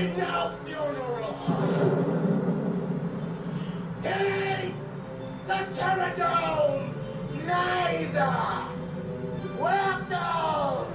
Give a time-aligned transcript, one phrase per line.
[0.00, 1.36] ain't no funeral
[4.02, 4.74] It ain't
[5.46, 6.94] the Terradome
[7.44, 8.34] neither.
[9.58, 10.86] Welcome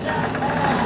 [0.00, 0.81] to hell.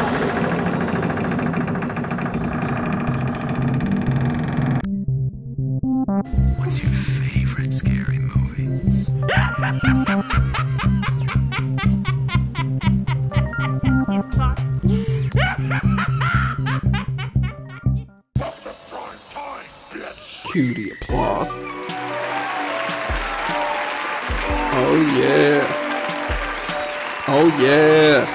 [27.58, 28.26] Yeah.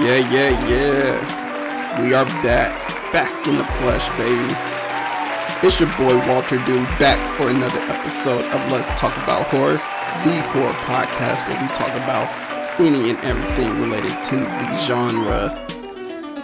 [0.00, 2.00] Yeah, yeah, yeah.
[2.02, 2.72] We are back.
[3.12, 4.54] Back in the flesh, baby.
[5.62, 10.42] It's your boy Walter Doom back for another episode of Let's Talk About Horror, the
[10.52, 12.28] horror podcast where we talk about
[12.80, 15.50] any and everything related to the genre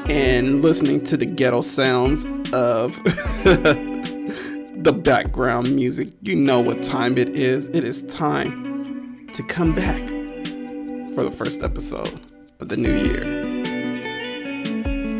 [0.08, 3.02] and listening to the ghetto sounds of
[4.74, 6.08] the background music.
[6.22, 7.68] You know what time it is.
[7.68, 10.11] It is time to come back
[11.14, 12.12] for the first episode
[12.60, 13.24] of the new year.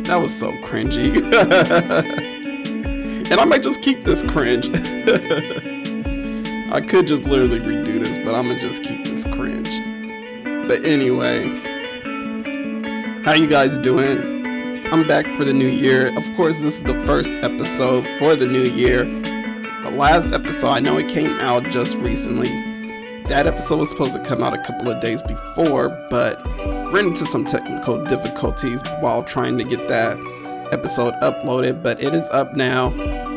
[0.04, 1.14] That was so cringy.
[3.30, 4.66] and I might just keep this cringe.
[6.72, 9.68] I could just literally redo this, but I'm gonna just keep this cringe.
[10.66, 11.48] But anyway,
[13.24, 14.86] how you guys doing?
[14.86, 16.12] I'm back for the new year.
[16.16, 19.04] Of course, this is the first episode for the new year.
[19.04, 22.71] The last episode, I know it came out just recently.
[23.26, 26.44] That episode was supposed to come out a couple of days before, but
[26.92, 30.18] ran into some technical difficulties while trying to get that
[30.72, 31.82] episode uploaded.
[31.82, 32.90] But it is up now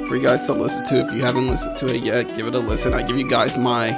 [0.08, 1.02] for you guys to listen to.
[1.02, 2.94] If you haven't listened to it yet, give it a listen.
[2.94, 3.92] I give you guys my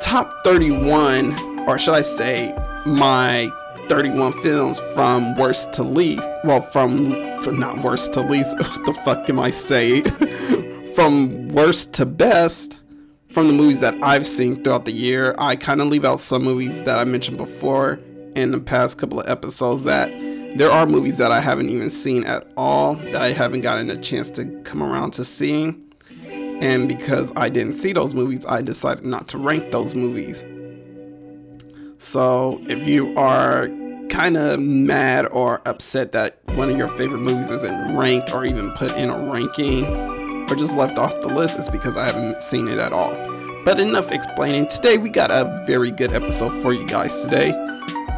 [0.00, 2.54] top 31, or should I say,
[2.86, 3.50] my
[3.88, 6.30] 31 films from worst to least.
[6.44, 8.56] Well, from, from not worst to least.
[8.58, 10.04] what the fuck am I saying?
[10.94, 12.78] from worst to best
[13.34, 15.34] from the movies that I've seen throughout the year.
[15.38, 17.98] I kind of leave out some movies that I mentioned before
[18.36, 20.08] in the past couple of episodes that
[20.56, 24.00] there are movies that I haven't even seen at all that I haven't gotten a
[24.00, 25.82] chance to come around to seeing.
[26.62, 30.44] And because I didn't see those movies, I decided not to rank those movies.
[31.98, 33.68] So if you are
[34.10, 38.70] kind of mad or upset that one of your favorite movies isn't ranked or even
[38.74, 42.68] put in a ranking or just left off the list, is because I haven't seen
[42.68, 43.14] it at all.
[43.64, 44.66] But enough explaining.
[44.68, 47.52] Today we got a very good episode for you guys today.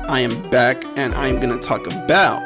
[0.08, 2.40] I am back and I am going to talk about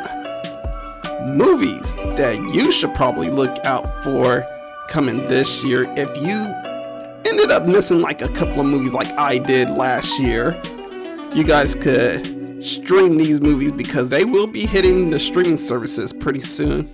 [1.37, 4.45] movies that you should probably look out for
[4.89, 6.55] coming this year if you
[7.31, 10.61] ended up missing like a couple of movies like I did last year.
[11.35, 16.43] You guys could stream these movies because they will be hitting the streaming services pretty
[16.43, 16.87] soon.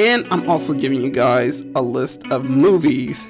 [0.00, 3.28] And I'm also giving you guys a list of movies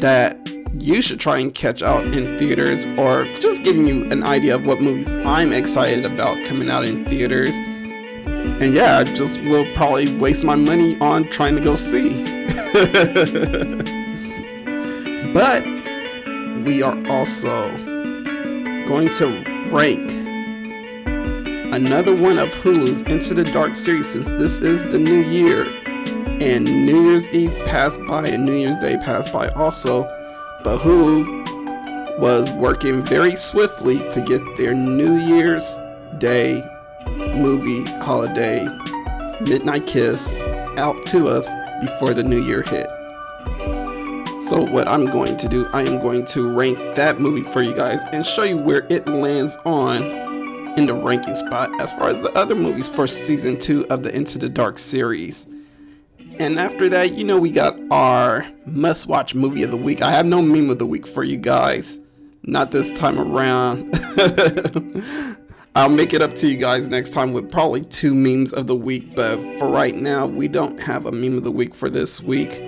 [0.00, 0.36] that
[0.74, 4.66] you should try and catch out in theaters, or just giving you an idea of
[4.66, 7.56] what movies I'm excited about coming out in theaters.
[7.56, 12.24] And yeah, I just will probably waste my money on trying to go see.
[15.32, 15.64] but
[16.64, 17.70] we are also
[18.88, 20.21] going to rank
[21.72, 25.64] another one of Hulu's Into the Dark series since this is the new year
[26.42, 30.02] and New Year's Eve passed by and New Year's Day passed by also.
[30.62, 35.80] But Hulu was working very swiftly to get their New Year's
[36.18, 36.62] Day
[37.34, 38.68] movie holiday
[39.40, 40.36] Midnight Kiss
[40.76, 41.50] out to us
[41.80, 42.86] before the new year hit.
[44.46, 47.74] So what I'm going to do, I am going to rank that movie for you
[47.74, 50.31] guys and show you where it lands on
[50.76, 54.14] in the ranking spot as far as the other movies for season 2 of the
[54.14, 55.46] Into the Dark series.
[56.40, 60.02] And after that, you know, we got our must watch movie of the week.
[60.02, 62.00] I have no meme of the week for you guys.
[62.42, 63.94] Not this time around.
[65.74, 68.74] I'll make it up to you guys next time with probably two memes of the
[68.76, 69.14] week.
[69.14, 72.62] But for right now, we don't have a meme of the week for this week.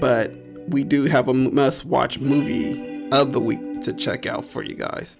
[0.00, 0.32] But
[0.68, 4.74] we do have a must watch movie of the week to check out for you
[4.74, 5.18] guys.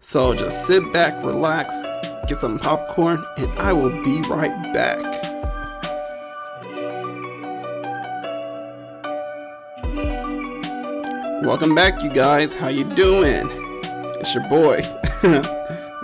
[0.00, 1.82] So just sit back, relax,
[2.28, 4.98] get some popcorn, and I will be right back.
[11.42, 12.54] Welcome back, you guys.
[12.54, 13.48] How you doing?
[14.20, 14.82] It's your boy.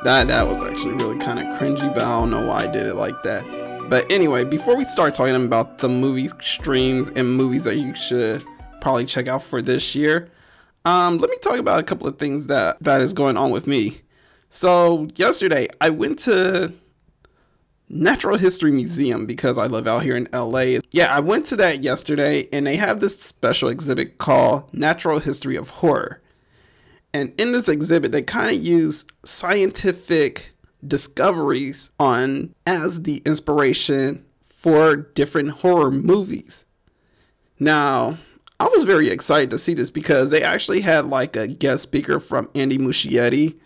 [0.02, 2.86] that that was actually really kind of cringy, but I don't know why I did
[2.86, 3.44] it like that.
[3.88, 8.44] But anyway, before we start talking about the movie streams and movies that you should
[8.80, 10.30] probably check out for this year,
[10.84, 13.66] um, let me talk about a couple of things that that is going on with
[13.66, 14.00] me.
[14.48, 16.72] So yesterday, I went to
[17.88, 20.78] Natural History Museum because I live out here in LA.
[20.90, 25.56] Yeah, I went to that yesterday and they have this special exhibit called Natural History
[25.56, 26.20] of Horror.
[27.12, 30.52] And in this exhibit, they kind of use scientific
[30.86, 36.64] discoveries on as the inspiration for different horror movies.
[37.60, 38.18] Now,
[38.60, 42.20] I was very excited to see this because they actually had like a guest speaker
[42.20, 43.58] from Andy Muschietti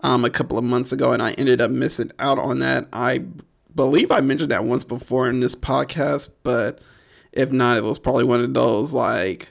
[0.00, 2.88] um, a couple of months ago, and I ended up missing out on that.
[2.92, 3.24] I
[3.74, 6.80] believe I mentioned that once before in this podcast, but
[7.32, 9.48] if not, it was probably one of those like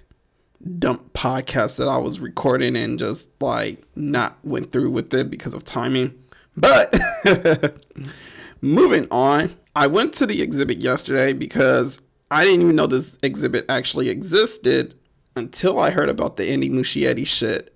[0.79, 5.53] dump podcasts that I was recording and just like not went through with it because
[5.53, 6.13] of timing.
[6.55, 6.95] But
[8.61, 13.65] moving on, I went to the exhibit yesterday because I didn't even know this exhibit
[13.69, 14.95] actually existed
[15.35, 17.73] until I heard about the Andy Muschietti shit.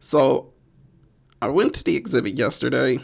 [0.00, 0.52] So
[1.40, 2.98] I went to the exhibit yesterday,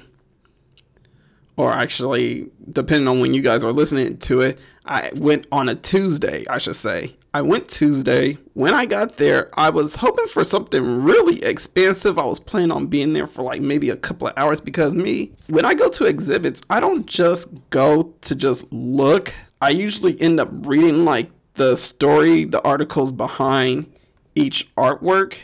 [1.56, 5.75] or actually, depending on when you guys are listening to it, I went on a
[5.75, 7.14] Tuesday, I should say.
[7.32, 8.37] I went Tuesday.
[8.55, 12.19] When I got there, I was hoping for something really expensive.
[12.19, 15.32] I was planning on being there for like maybe a couple of hours because me,
[15.49, 19.32] when I go to exhibits, I don't just go to just look.
[19.60, 23.92] I usually end up reading like the story, the articles behind
[24.34, 25.36] each artwork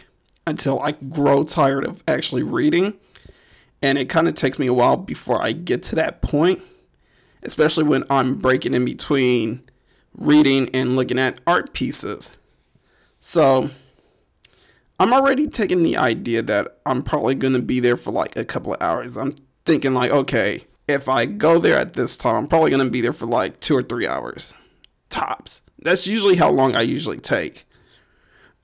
[0.47, 2.95] until I grow tired of actually reading.
[3.83, 6.61] And it kind of takes me a while before I get to that point,
[7.43, 9.63] especially when I'm breaking in between
[10.17, 12.35] reading and looking at art pieces.
[13.21, 13.71] So
[14.99, 18.45] I'm already taking the idea that I'm probably going to be there for like a
[18.45, 19.19] couple of hours.
[19.19, 19.35] I'm
[19.67, 23.01] thinking, like, okay, if I go there at this time, I'm probably going to be
[23.01, 24.55] there for like two or three hours
[25.09, 25.63] tops.
[25.81, 27.65] That's usually how long I usually take.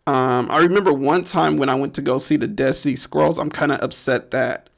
[0.07, 3.39] Um, I remember one time when I went to go see the Dead Sea Scrolls,
[3.39, 4.69] I'm kind of upset that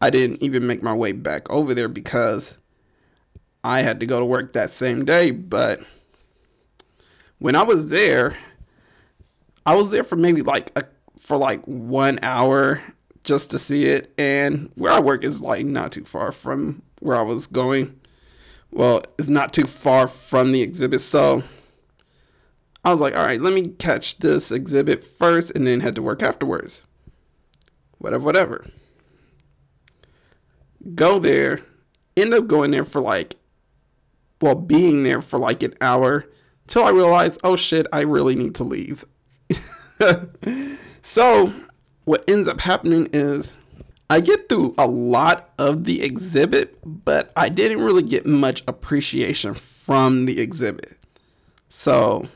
[0.00, 2.58] I didn't even make my way back over there because
[3.62, 5.30] I had to go to work that same day.
[5.30, 5.80] But
[7.38, 8.36] when I was there,
[9.64, 10.82] I was there for maybe like a,
[11.20, 12.80] for like one hour
[13.22, 14.12] just to see it.
[14.18, 17.98] And where I work is like not too far from where I was going.
[18.70, 21.42] Well, it's not too far from the exhibit, so
[22.84, 26.02] I was like, all right, let me catch this exhibit first and then head to
[26.02, 26.84] work afterwards.
[27.98, 28.66] Whatever, whatever.
[30.94, 31.60] Go there,
[32.16, 33.36] end up going there for like,
[34.40, 36.24] well, being there for like an hour
[36.66, 39.04] till I realized, oh shit, I really need to leave.
[41.02, 41.52] so,
[42.04, 43.56] what ends up happening is
[44.12, 49.54] I get through a lot of the exhibit, but I didn't really get much appreciation
[49.54, 50.98] from the exhibit.
[51.70, 52.28] So,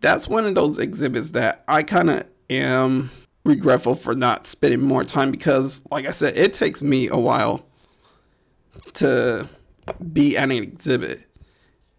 [0.00, 3.10] that's one of those exhibits that I kind of am
[3.44, 7.66] regretful for not spending more time because, like I said, it takes me a while
[8.92, 9.48] to
[10.12, 11.28] be at an exhibit.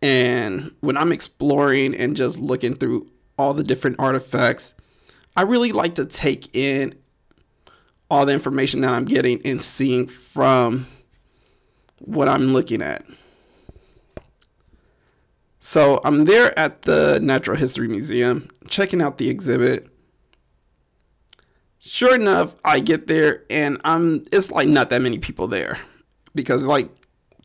[0.02, 4.76] And when I'm exploring and just looking through all the different artifacts,
[5.36, 6.96] I really like to take in
[8.10, 10.86] all the information that I'm getting and seeing from
[12.00, 13.06] what I'm looking at.
[15.60, 19.90] So I'm there at the Natural History Museum, checking out the exhibit.
[21.80, 25.78] Sure enough, I get there and I'm it's like not that many people there.
[26.36, 26.90] Because like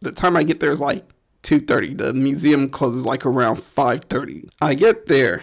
[0.02, 1.04] the time I get there is like
[1.42, 1.98] 2:30.
[1.98, 4.48] The museum closes like around 5:30.
[4.60, 5.42] I get there,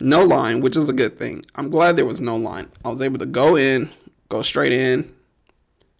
[0.00, 1.44] no line, which is a good thing.
[1.54, 2.68] I'm glad there was no line.
[2.84, 3.88] I was able to go in,
[4.30, 5.14] go straight in.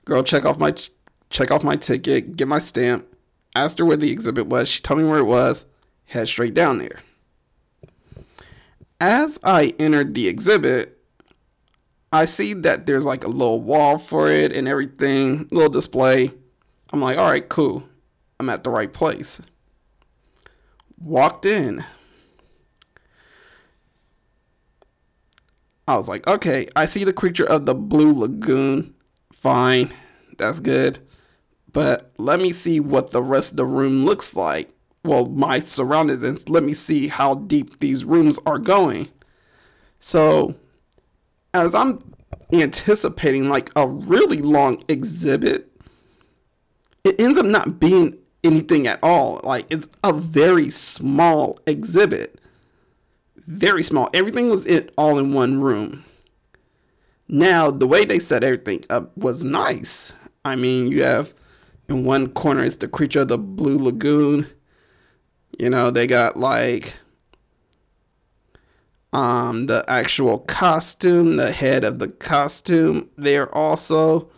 [0.06, 0.72] Girl check off my
[1.28, 3.06] check off my ticket, get my stamp,
[3.54, 4.70] asked her where the exhibit was.
[4.70, 5.66] She told me where it was
[6.06, 6.98] head straight down there.
[9.00, 10.98] As I entered the exhibit,
[12.12, 16.30] I see that there's like a little wall for it and everything, little display.
[16.92, 17.84] I'm like, all right, cool.
[18.40, 19.40] I'm at the right place.
[20.98, 21.84] Walked in.
[25.88, 28.94] I was like, okay, I see the creature of the Blue Lagoon.
[29.32, 29.90] Fine,
[30.38, 30.98] that's good.
[31.72, 34.70] But let me see what the rest of the room looks like
[35.04, 39.08] well, my surroundings let me see how deep these rooms are going.
[39.98, 40.54] So,
[41.54, 42.02] as I'm
[42.52, 45.70] anticipating like a really long exhibit,
[47.04, 49.40] it ends up not being anything at all.
[49.42, 52.39] Like, it's a very small exhibit.
[53.50, 54.08] Very small.
[54.14, 56.04] Everything was it all in one room.
[57.28, 60.12] Now, the way they set everything up was nice.
[60.44, 61.34] I mean, you have
[61.88, 64.46] in one corner is the creature of the Blue Lagoon
[65.60, 66.98] you know, they got like
[69.12, 74.30] um the actual costume, the head of the costume there also.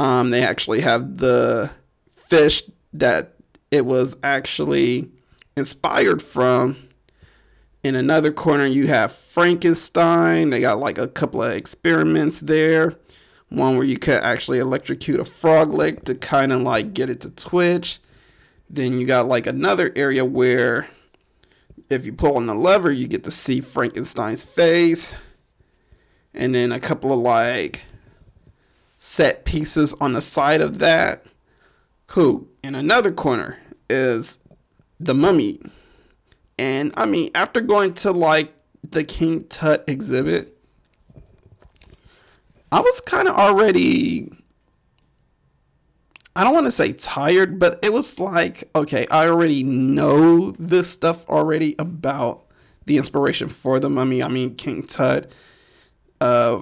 [0.00, 1.70] Um they actually have the
[2.16, 3.34] fish that
[3.70, 5.08] it was actually
[5.56, 6.76] inspired from.
[7.82, 10.50] In another corner, you have Frankenstein.
[10.50, 12.94] They got like a couple of experiments there.
[13.48, 17.22] One where you could actually electrocute a frog leg to kind of like get it
[17.22, 17.98] to twitch.
[18.68, 20.88] Then you got like another area where
[21.88, 25.18] if you pull on the lever, you get to see Frankenstein's face.
[26.34, 27.84] And then a couple of like
[28.98, 31.24] set pieces on the side of that.
[32.06, 32.46] Cool.
[32.62, 33.58] In another corner
[33.88, 34.38] is
[35.00, 35.58] the mummy.
[36.60, 38.52] And I mean, after going to like
[38.90, 40.54] the King Tut exhibit,
[42.70, 44.30] I was kind of already
[46.36, 50.90] I don't want to say tired, but it was like, okay, I already know this
[50.90, 52.44] stuff already about
[52.84, 54.22] the inspiration for the mummy.
[54.22, 55.32] I mean, King Tut,
[56.20, 56.60] uh,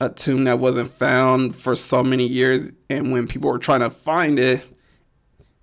[0.00, 3.90] a tomb that wasn't found for so many years, and when people were trying to
[3.90, 4.60] find it,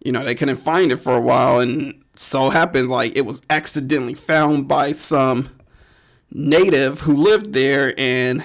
[0.04, 3.42] you know, they couldn't find it for a while, and so happened like it was
[3.50, 5.50] accidentally found by some
[6.32, 8.44] native who lived there, and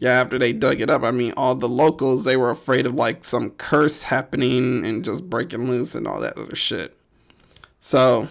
[0.00, 2.94] yeah, after they dug it up, I mean, all the locals, they were afraid of
[2.94, 6.96] like some curse happening and just breaking loose and all that other shit.
[7.80, 8.28] So,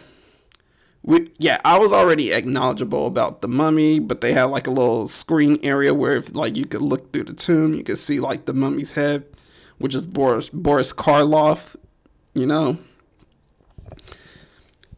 [1.04, 5.10] we, yeah, I was already acknowledgeable about the mummy, but they had like a little
[5.10, 8.46] screen area where if like you could look through the tomb, you could see like
[8.46, 9.26] the mummy's head,
[9.78, 11.76] which is Boris Boris Karloff,
[12.34, 12.78] you know.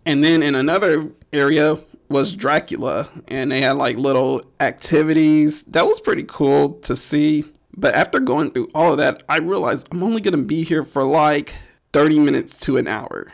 [0.10, 1.78] And then in another area
[2.10, 5.64] was Dracula, and they had like little activities.
[5.66, 7.46] That was pretty cool to see.
[7.78, 11.04] But after going through all of that, I realized I'm only gonna be here for
[11.04, 11.54] like
[11.94, 13.32] 30 minutes to an hour,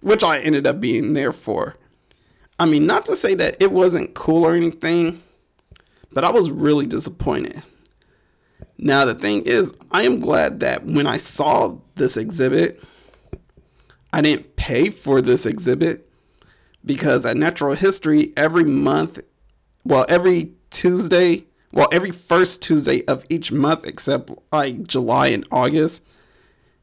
[0.00, 1.76] which I ended up being there for.
[2.58, 5.22] I mean, not to say that it wasn't cool or anything,
[6.10, 7.62] but I was really disappointed.
[8.76, 12.82] Now, the thing is, I am glad that when I saw this exhibit,
[14.12, 16.08] I didn't pay for this exhibit
[16.84, 19.20] because at Natural History, every month,
[19.84, 26.02] well, every Tuesday, well, every first Tuesday of each month, except like July and August,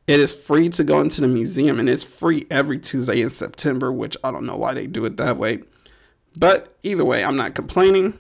[0.06, 3.92] it is free to go into the museum and it's free every Tuesday in September,
[3.92, 5.64] which I don't know why they do it that way.
[6.36, 8.18] But either way, I'm not complaining.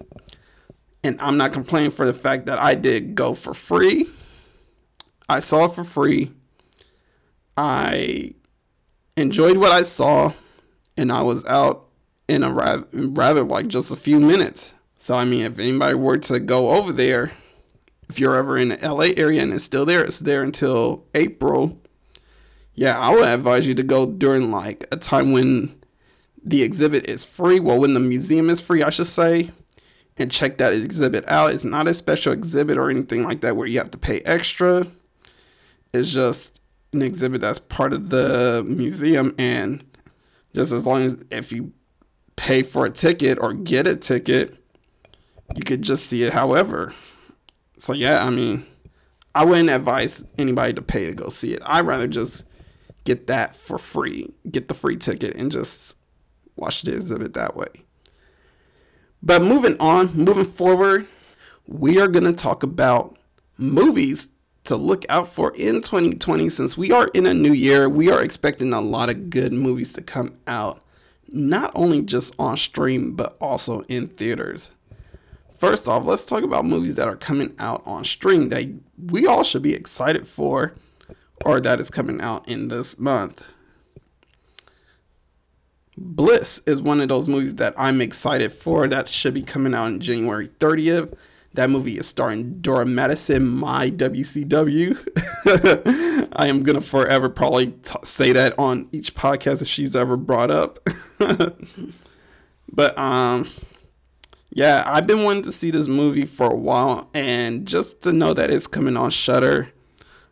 [1.04, 4.06] And I'm not complaining for the fact that I did go for free.
[5.28, 6.32] I saw it for free.
[7.58, 8.34] I
[9.15, 10.34] enjoyed what I saw
[10.98, 11.86] and I was out
[12.27, 14.74] in a rather, rather like just a few minutes.
[14.98, 17.32] So I mean, if anybody were to go over there,
[18.10, 21.79] if you're ever in the LA area and it's still there, it's there until April.
[22.75, 25.75] Yeah, I would advise you to go during like a time when
[26.43, 27.60] the exhibit is free.
[27.60, 29.51] Well, when the museum is free, I should say,
[30.17, 31.51] and check that exhibit out.
[31.53, 34.88] It's not a special exhibit or anything like that where you have to pay extra.
[35.93, 36.62] It's just
[36.94, 39.84] an exhibit that's part of the museum and
[40.54, 41.74] just as long as if you
[42.36, 44.56] pay for a ticket or get a ticket,
[45.56, 46.94] you could just see it however.
[47.78, 48.66] So yeah, I mean,
[49.36, 51.62] I wouldn't advise anybody to pay to go see it.
[51.66, 52.46] I'd rather just
[53.04, 55.98] get that for free, get the free ticket and just
[56.56, 57.68] watch the exhibit that way.
[59.22, 61.08] But moving on, moving forward,
[61.66, 63.18] we are going to talk about
[63.58, 64.32] movies
[64.65, 67.89] to look out for in 2020 since we are in a new year.
[67.89, 70.82] We are expecting a lot of good movies to come out,
[71.27, 74.72] not only just on stream, but also in theaters.
[75.53, 78.65] First off, let's talk about movies that are coming out on stream that
[78.98, 80.74] we all should be excited for
[81.46, 83.43] or that is coming out in this month.
[85.96, 89.86] Bliss is one of those movies that I'm excited for that should be coming out
[89.86, 91.15] on January 30th.
[91.54, 94.98] That movie is starring Dora Madison, my WCW.
[96.34, 100.50] I am gonna forever probably t- say that on each podcast that she's ever brought
[100.50, 100.80] up.
[102.72, 103.48] but um,
[104.50, 108.34] yeah, I've been wanting to see this movie for a while, and just to know
[108.34, 109.70] that it's coming on Shudder,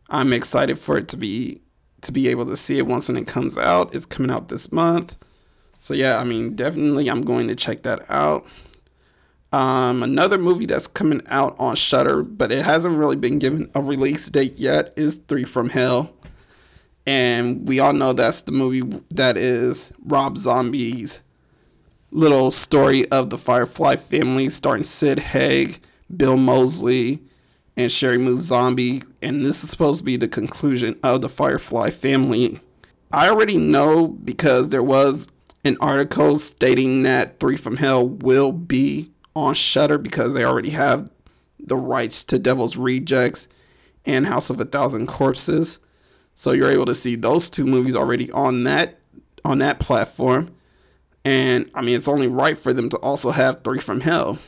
[0.09, 1.61] I'm excited for it to be
[2.01, 3.93] to be able to see it once and it comes out.
[3.93, 5.17] It's coming out this month,
[5.77, 8.45] so yeah, I mean, definitely I'm going to check that out.
[9.51, 13.81] Um, another movie that's coming out on Shudder, but it hasn't really been given a
[13.81, 16.13] release date yet, is Three from Hell.
[17.05, 18.83] And we all know that's the movie
[19.15, 21.21] that is Rob Zombie's
[22.11, 25.79] little story of the Firefly family, starring Sid Haig,
[26.15, 27.21] Bill Moseley,
[27.75, 29.01] and Sheri Moon Zombie.
[29.21, 32.59] And this is supposed to be the conclusion of the Firefly family.
[33.11, 35.27] I already know because there was
[35.65, 41.09] an article stating that Three from Hell will be on Shudder because they already have
[41.59, 43.47] the rights to Devil's Rejects
[44.05, 45.79] and House of a Thousand Corpses.
[46.35, 48.99] So you're able to see those two movies already on that
[49.43, 50.51] on that platform.
[51.23, 54.39] And I mean, it's only right for them to also have Three from Hell.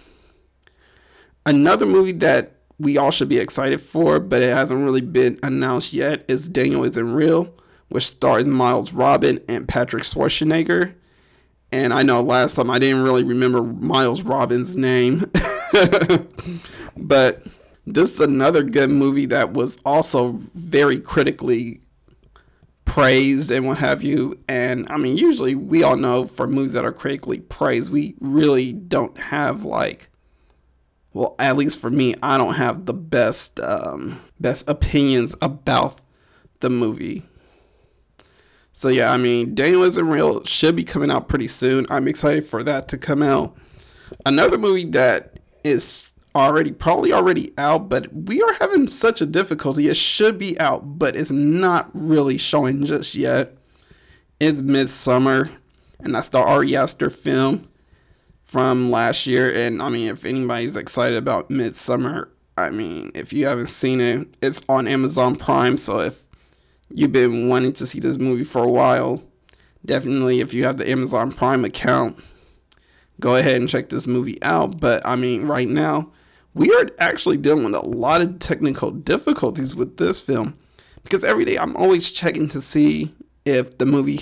[1.45, 5.93] Another movie that we all should be excited for, but it hasn't really been announced
[5.93, 7.53] yet, is Daniel Isn't Real,
[7.89, 10.93] which stars Miles Robin and Patrick Schwarzenegger.
[11.73, 15.21] And I know last time I didn't really remember Miles Robin's name,
[16.97, 17.41] but
[17.87, 21.81] this is another good movie that was also very critically
[22.85, 24.37] praised and what have you.
[24.47, 28.73] And I mean, usually we all know for movies that are critically praised, we really
[28.73, 30.11] don't have like,
[31.11, 35.99] well, at least for me, I don't have the best um, best opinions about
[36.59, 37.23] the movie.
[38.73, 41.85] So yeah, I mean, Daniel Isn't Real should be coming out pretty soon.
[41.89, 43.55] I'm excited for that to come out.
[44.25, 49.87] Another movie that is already probably already out, but we are having such a difficulty.
[49.87, 53.55] It should be out, but it's not really showing just yet.
[54.39, 55.51] It's Midsommar,
[55.99, 57.69] and that's the Ari Aster film
[58.41, 59.53] from last year.
[59.53, 64.27] And I mean, if anybody's excited about Midsommar, I mean, if you haven't seen it,
[64.41, 65.77] it's on Amazon Prime.
[65.77, 66.22] So if
[66.93, 69.21] you've been wanting to see this movie for a while,
[69.85, 72.17] definitely if you have the Amazon Prime account,
[73.19, 74.79] go ahead and check this movie out.
[74.79, 76.11] But I mean, right now,
[76.53, 80.57] we are actually dealing with a lot of technical difficulties with this film
[81.03, 83.13] because every day I'm always checking to see
[83.45, 84.19] if the movie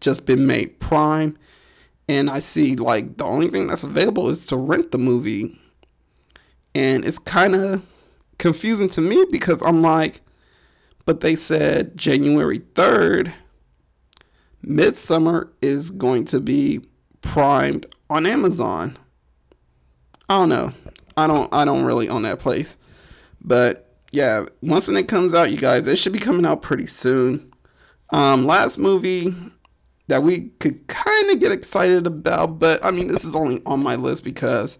[0.00, 1.38] just been made prime
[2.08, 5.58] and I see like the only thing that's available is to rent the movie
[6.74, 7.86] and it's kind of
[8.38, 10.20] confusing to me because I'm like
[11.04, 13.32] but they said January 3rd
[14.64, 16.80] Midsommar is going to be
[17.20, 18.96] primed on Amazon.
[20.28, 20.72] I don't know.
[21.16, 22.78] I don't I don't really own that place.
[23.40, 27.52] But yeah, once it comes out, you guys, it should be coming out pretty soon.
[28.10, 29.34] Um, last movie
[30.08, 33.82] that we could kind of get excited about, but I mean, this is only on
[33.82, 34.78] my list because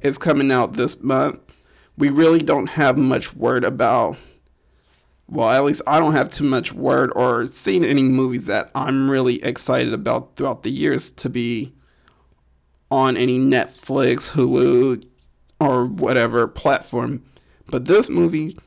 [0.00, 1.40] it's coming out this month.
[1.98, 4.16] We really don't have much word about.
[5.32, 9.10] Well, at least I don't have too much word or seen any movies that I'm
[9.10, 11.72] really excited about throughout the years to be
[12.90, 15.02] on any Netflix, Hulu,
[15.58, 17.24] or whatever platform.
[17.66, 18.58] But this movie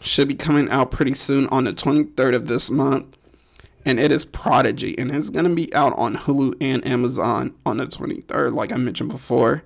[0.00, 3.18] should be coming out pretty soon on the 23rd of this month.
[3.84, 4.96] And it is Prodigy.
[4.96, 8.76] And it's going to be out on Hulu and Amazon on the 23rd, like I
[8.76, 9.64] mentioned before.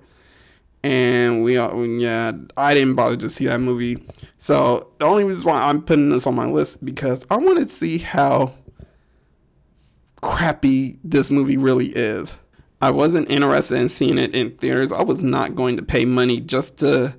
[0.87, 4.01] And we are, yeah, I didn't bother to see that movie.
[4.37, 7.67] So the only reason why I'm putting this on my list because I want to
[7.67, 8.53] see how
[10.21, 12.39] crappy this movie really is.
[12.81, 14.93] I wasn't interested in seeing it in theaters.
[14.93, 17.17] I was not going to pay money just to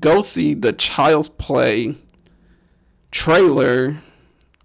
[0.00, 1.94] go see the Child's Play
[3.12, 3.98] trailer,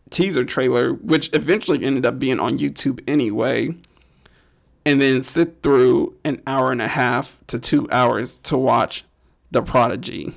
[0.09, 3.69] teaser trailer, which eventually ended up being on YouTube anyway,
[4.85, 9.03] and then sit through an hour and a half to two hours to watch
[9.51, 10.33] The Prodigy.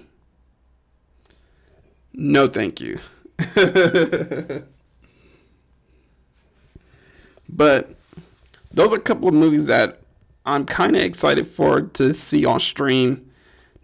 [2.15, 2.99] No, thank you.
[7.49, 7.89] but
[8.73, 10.01] those are a couple of movies that
[10.47, 13.31] I'm kind of excited for to see on stream.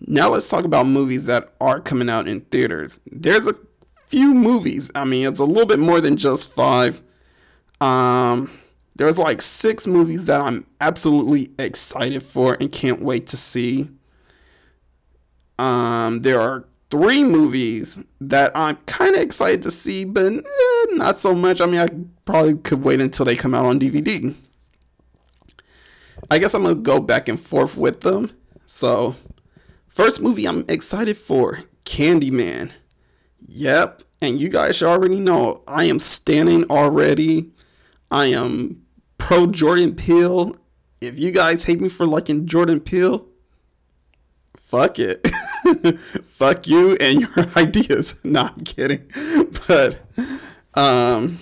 [0.06, 2.98] Now let's talk about movies that are coming out in theaters.
[3.10, 3.54] There's a
[4.06, 4.90] few movies.
[4.94, 7.02] I mean, it's a little bit more than just five.
[7.80, 8.50] Um,
[8.96, 13.88] there's like six movies that I'm absolutely excited for and can't wait to see.
[15.58, 21.18] Um, there are three movies that I'm kind of excited to see, but eh, not
[21.18, 21.60] so much.
[21.60, 21.88] I mean, I
[22.24, 24.34] probably could wait until they come out on DVD.
[26.30, 28.30] I guess I'm gonna go back and forth with them.
[28.66, 29.16] So,
[29.88, 32.70] first movie I'm excited for Candyman.
[33.40, 37.50] Yep, and you guys already know I am standing already.
[38.10, 38.83] I am
[39.18, 40.56] pro Jordan Peele.
[41.00, 43.26] If you guys hate me for liking Jordan Peele,
[44.56, 45.26] fuck it.
[46.28, 48.20] fuck you and your ideas.
[48.24, 49.10] No, I'm kidding.
[49.66, 49.98] But
[50.74, 51.38] um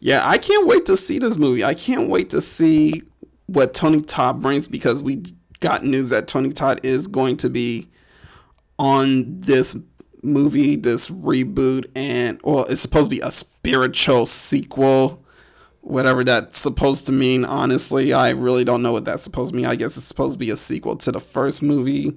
[0.00, 1.64] yeah, I can't wait to see this movie.
[1.64, 3.02] I can't wait to see
[3.46, 5.24] what Tony Todd brings because we
[5.60, 7.88] got news that Tony Todd is going to be
[8.78, 9.76] on this
[10.22, 15.24] movie, this reboot, and well, it's supposed to be a spiritual sequel,
[15.80, 17.44] whatever that's supposed to mean.
[17.44, 19.66] Honestly, I really don't know what that's supposed to mean.
[19.66, 22.16] I guess it's supposed to be a sequel to the first movie,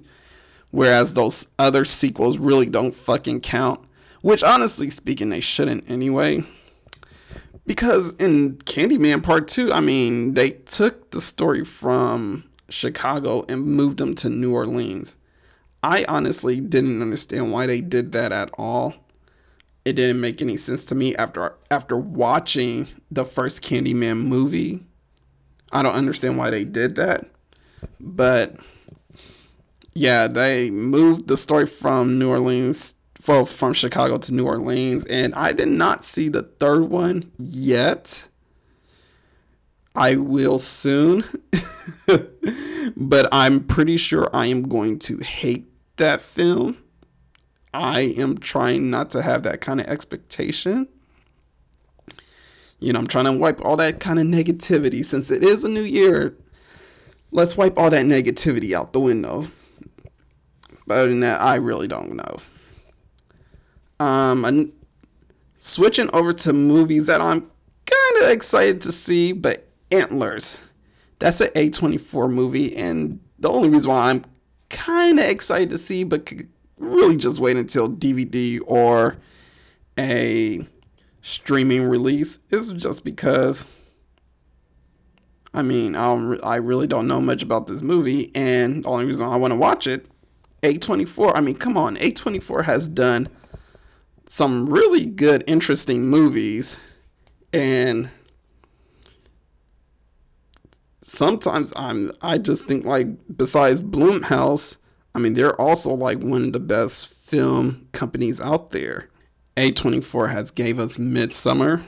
[0.70, 3.80] whereas those other sequels really don't fucking count.
[4.22, 6.44] Which, honestly speaking, they shouldn't anyway
[7.66, 13.98] because in Candyman Part 2, I mean, they took the story from Chicago and moved
[13.98, 15.16] them to New Orleans.
[15.82, 18.94] I honestly didn't understand why they did that at all.
[19.84, 24.84] It didn't make any sense to me after after watching the first Candyman movie.
[25.72, 27.26] I don't understand why they did that.
[27.98, 28.56] But
[29.94, 32.94] yeah, they moved the story from New Orleans
[33.26, 38.28] well, from Chicago to New Orleans and I did not see the third one yet.
[39.94, 41.24] I will soon.
[42.96, 45.66] but I'm pretty sure I am going to hate
[45.96, 46.81] that film.
[47.74, 50.88] I am trying not to have that kind of expectation.
[52.78, 55.68] You know, I'm trying to wipe all that kind of negativity since it is a
[55.68, 56.36] new year.
[57.30, 59.46] Let's wipe all that negativity out the window.
[60.86, 62.36] But other than that, I really don't know.
[64.04, 64.72] Um,
[65.56, 70.60] switching over to movies that I'm kind of excited to see, but Antlers.
[71.20, 74.24] That's an A24 movie, and the only reason why I'm
[74.70, 76.48] kind of excited to see, but could
[76.82, 79.16] really just wait until DVD or
[79.98, 80.66] a
[81.20, 83.66] streaming release is just because
[85.54, 89.04] I mean, I don't, I really don't know much about this movie, and the only
[89.04, 90.06] reason I want to watch it,
[90.62, 91.32] A24.
[91.34, 93.28] I mean, come on, A24 has done
[94.24, 96.78] some really good, interesting movies,
[97.52, 98.08] and
[101.02, 104.78] sometimes I'm I just think like besides Blumhouse,
[105.14, 109.08] I mean they're also like one of the best film companies out there.
[109.56, 111.82] A24 has gave us Midsommar.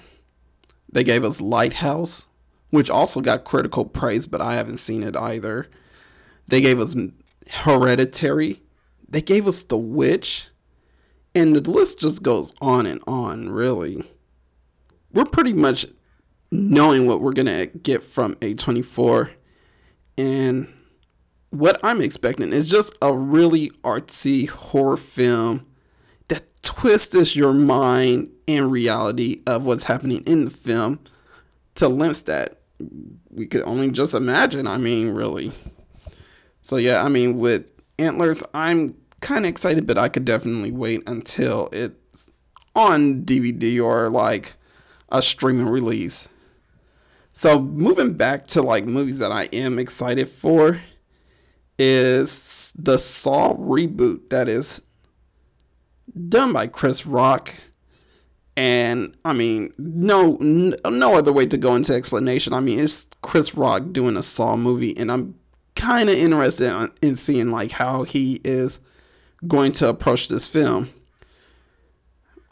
[0.92, 2.28] They gave us Lighthouse,
[2.70, 5.66] which also got critical praise, but I haven't seen it either.
[6.46, 6.94] They gave us
[7.50, 8.60] Hereditary.
[9.08, 10.50] They gave us The Witch.
[11.34, 14.04] And the list just goes on and on, really.
[15.12, 15.86] We're pretty much
[16.52, 19.30] knowing what we're going to get from A24.
[20.16, 20.72] And
[21.54, 25.66] what I'm expecting is just a really artsy horror film
[26.28, 31.00] that twists your mind and reality of what's happening in the film
[31.76, 32.60] to lengths that
[33.30, 34.66] we could only just imagine.
[34.66, 35.52] I mean, really.
[36.62, 37.66] So, yeah, I mean, with
[37.98, 42.30] Antlers, I'm kind of excited, but I could definitely wait until it's
[42.74, 44.54] on DVD or like
[45.10, 46.28] a streaming release.
[47.32, 50.78] So moving back to like movies that I am excited for
[51.78, 54.82] is the Saw reboot that is
[56.28, 57.54] done by Chris Rock.
[58.56, 62.52] And I mean, no, no other way to go into explanation.
[62.52, 65.34] I mean, it's Chris Rock doing a Saw movie, and I'm
[65.74, 68.80] kind of interested in seeing like how he is
[69.46, 70.88] going to approach this film.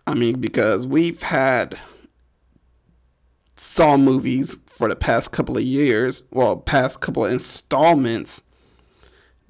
[0.07, 1.79] I mean, because we've had
[3.55, 8.43] Saw movies for the past couple of years, well, past couple of installments,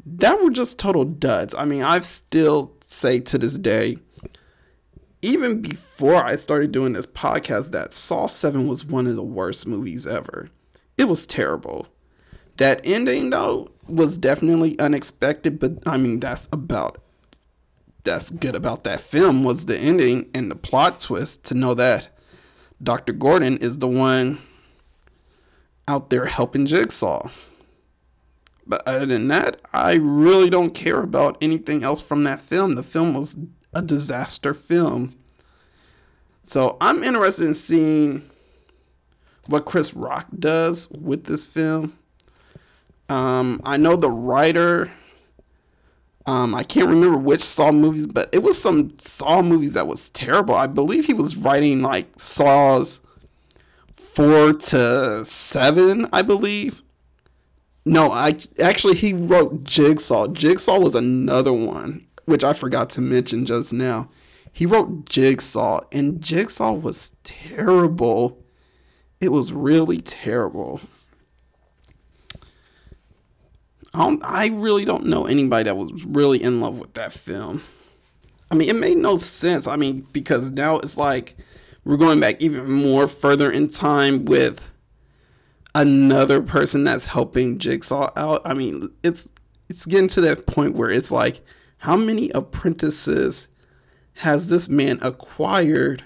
[0.05, 1.55] that were just total duds.
[1.55, 3.99] I mean, I've still say to this day,
[5.23, 9.67] even before I started doing this podcast, that Saw 7 was one of the worst
[9.67, 10.49] movies ever.
[10.99, 11.87] It was terrible.
[12.57, 17.01] That ending, though, was definitely unexpected, but I mean, that's about
[18.05, 22.09] that's good about that film was the ending and the plot twist to know that
[22.83, 23.13] Dr.
[23.13, 24.39] Gordon is the one
[25.87, 27.29] out there helping Jigsaw.
[28.67, 32.75] But other than that, I really don't care about anything else from that film.
[32.75, 33.37] The film was
[33.75, 35.17] a disaster film.
[36.45, 38.29] So I'm interested in seeing
[39.47, 41.99] what Chris Rock does with this film.
[43.09, 44.91] Um, I know the writer
[46.27, 50.11] um, I can't remember which Saw movies, but it was some Saw movies that was
[50.11, 50.55] terrible.
[50.55, 53.01] I believe he was writing like Saws
[53.93, 56.83] four to seven, I believe.
[57.85, 60.29] No, I actually he wrote Jigsaw.
[60.29, 64.09] Jigsaw was another one which I forgot to mention just now.
[64.53, 68.45] He wrote Jigsaw, and Jigsaw was terrible.
[69.21, 70.81] It was really terrible.
[73.95, 77.63] I, I really don't know anybody that was really in love with that film.
[78.51, 79.67] I mean, it made no sense.
[79.67, 81.35] I mean, because now it's like
[81.85, 84.72] we're going back even more further in time with
[85.75, 88.43] another person that's helping Jigsaw out.
[88.45, 89.31] I mean, it's
[89.69, 91.41] it's getting to that point where it's like,
[91.79, 93.49] how many apprentices
[94.15, 96.05] has this man acquired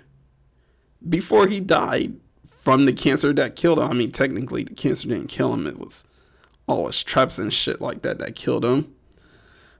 [1.09, 2.15] before he died
[2.47, 3.91] from the cancer that killed him?
[3.91, 5.67] I mean, technically, the cancer didn't kill him.
[5.67, 6.05] It was
[6.69, 8.95] all his traps and shit like that that killed him.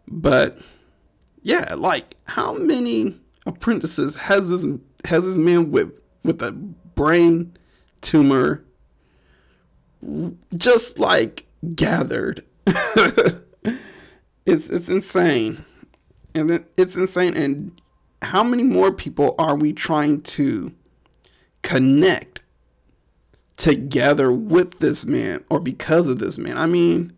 [0.09, 0.59] But
[1.43, 4.67] yeah, like how many apprentices has this
[5.09, 7.57] has this man with with a brain
[8.01, 8.65] tumor
[10.55, 12.45] just like gathered?
[14.47, 15.65] it's it's insane,
[16.35, 17.37] and it, it's insane.
[17.37, 17.81] And
[18.23, 20.73] how many more people are we trying to
[21.63, 22.45] connect
[23.57, 26.59] together with this man or because of this man?
[26.59, 27.13] I mean,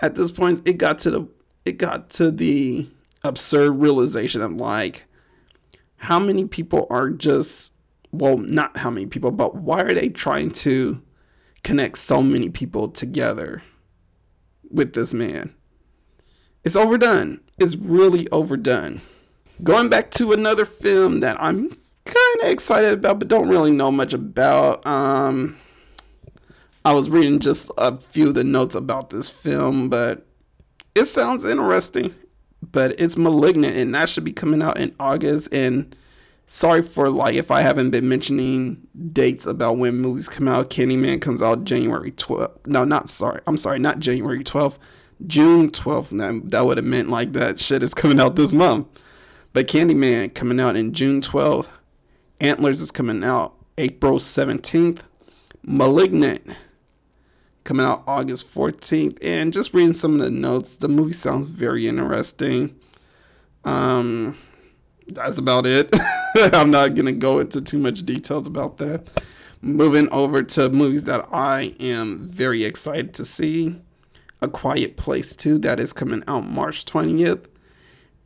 [0.00, 1.28] at this point it got to the
[1.64, 2.88] it got to the
[3.22, 5.06] absurd realization of like
[5.96, 7.72] how many people are just
[8.12, 11.00] well, not how many people, but why are they trying to
[11.62, 13.62] connect so many people together
[14.70, 15.54] with this man?
[16.64, 17.40] It's overdone.
[17.58, 19.00] It's really overdone.
[19.62, 21.68] Going back to another film that I'm
[22.04, 24.86] kind of excited about, but don't really know much about.
[24.86, 25.56] Um,
[26.84, 30.26] I was reading just a few of the notes about this film, but
[30.94, 32.14] it sounds interesting.
[32.72, 35.52] But it's Malignant, and that should be coming out in August.
[35.52, 35.94] And
[36.50, 40.68] sorry for like if I haven't been mentioning dates about when movies come out.
[40.68, 42.66] Candyman comes out January 12th.
[42.66, 43.40] No, not sorry.
[43.46, 44.78] I'm sorry, not January 12th.
[45.28, 46.50] June 12th.
[46.50, 48.88] That, would have meant like that shit is coming out this month.
[49.52, 51.70] But Candyman coming out in June 12th.
[52.40, 55.02] Antlers is coming out April 17th.
[55.62, 56.42] Malignant
[57.62, 59.18] coming out August 14th.
[59.22, 62.74] And just reading some of the notes, the movie sounds very interesting.
[63.64, 64.36] Um,
[65.14, 65.94] that's about it.
[66.52, 69.22] I'm not going to go into too much details about that.
[69.62, 73.80] Moving over to movies that I am very excited to see.
[74.42, 77.46] A Quiet Place 2 that is coming out March 20th.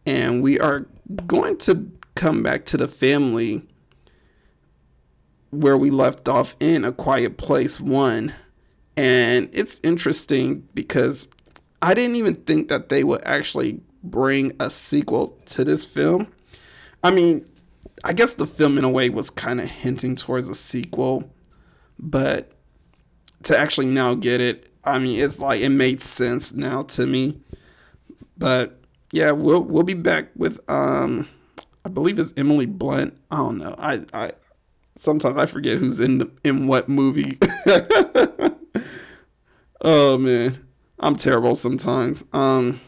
[0.06, 0.86] And we are
[1.26, 3.66] going to come back to the family
[5.50, 8.32] where we left off in A Quiet Place 1.
[8.96, 11.28] And it's interesting because
[11.82, 16.32] I didn't even think that they would actually bring a sequel to this film.
[17.04, 17.44] I mean,
[18.02, 21.30] I guess the film in a way was kind of hinting towards a sequel,
[21.98, 22.52] but
[23.42, 27.38] to actually now get it, I mean, it's like it made sense now to me.
[28.38, 28.80] But
[29.12, 31.28] yeah, we'll we'll be back with um
[31.84, 33.16] I believe it's Emily Blunt.
[33.30, 33.74] I don't know.
[33.76, 34.32] I I
[34.96, 37.38] sometimes I forget who's in the in what movie.
[39.82, 40.56] oh man.
[41.00, 42.24] I'm terrible sometimes.
[42.32, 42.80] Um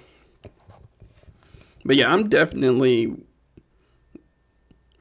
[1.84, 3.14] but yeah, I'm definitely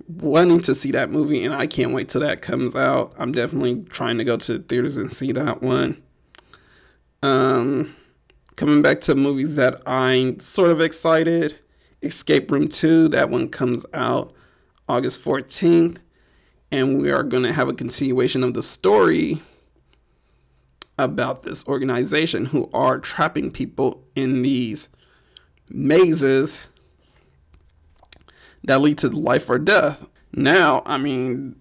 [0.07, 3.13] wanting to see that movie and I can't wait till that comes out.
[3.17, 6.01] I'm definitely trying to go to the theaters and see that one.
[7.23, 7.95] Um
[8.55, 11.59] coming back to movies that I'm sort of excited.
[12.01, 14.33] Escape Room 2, that one comes out
[14.87, 15.99] August 14th
[16.71, 19.39] and we are going to have a continuation of the story
[20.97, 24.89] about this organization who are trapping people in these
[25.69, 26.67] mazes
[28.65, 30.11] that lead to life or death.
[30.33, 31.55] Now, I mean,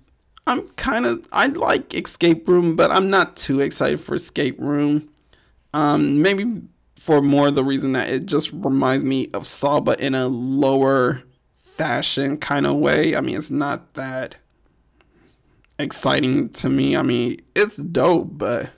[0.47, 5.09] I'm kind of I like Escape Room, but I'm not too excited for Escape Room.
[5.73, 6.63] Um, maybe
[6.97, 11.23] for more the reason that it just reminds me of Saw, but in a lower
[11.57, 13.17] fashion kind of way.
[13.17, 14.37] I mean, it's not that
[15.79, 16.97] exciting to me.
[16.97, 18.71] I mean, it's dope, but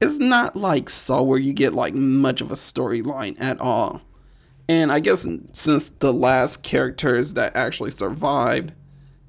[0.00, 4.00] it's not like Saw where you get like much of a storyline at all.
[4.68, 8.72] And I guess since the last characters that actually survived,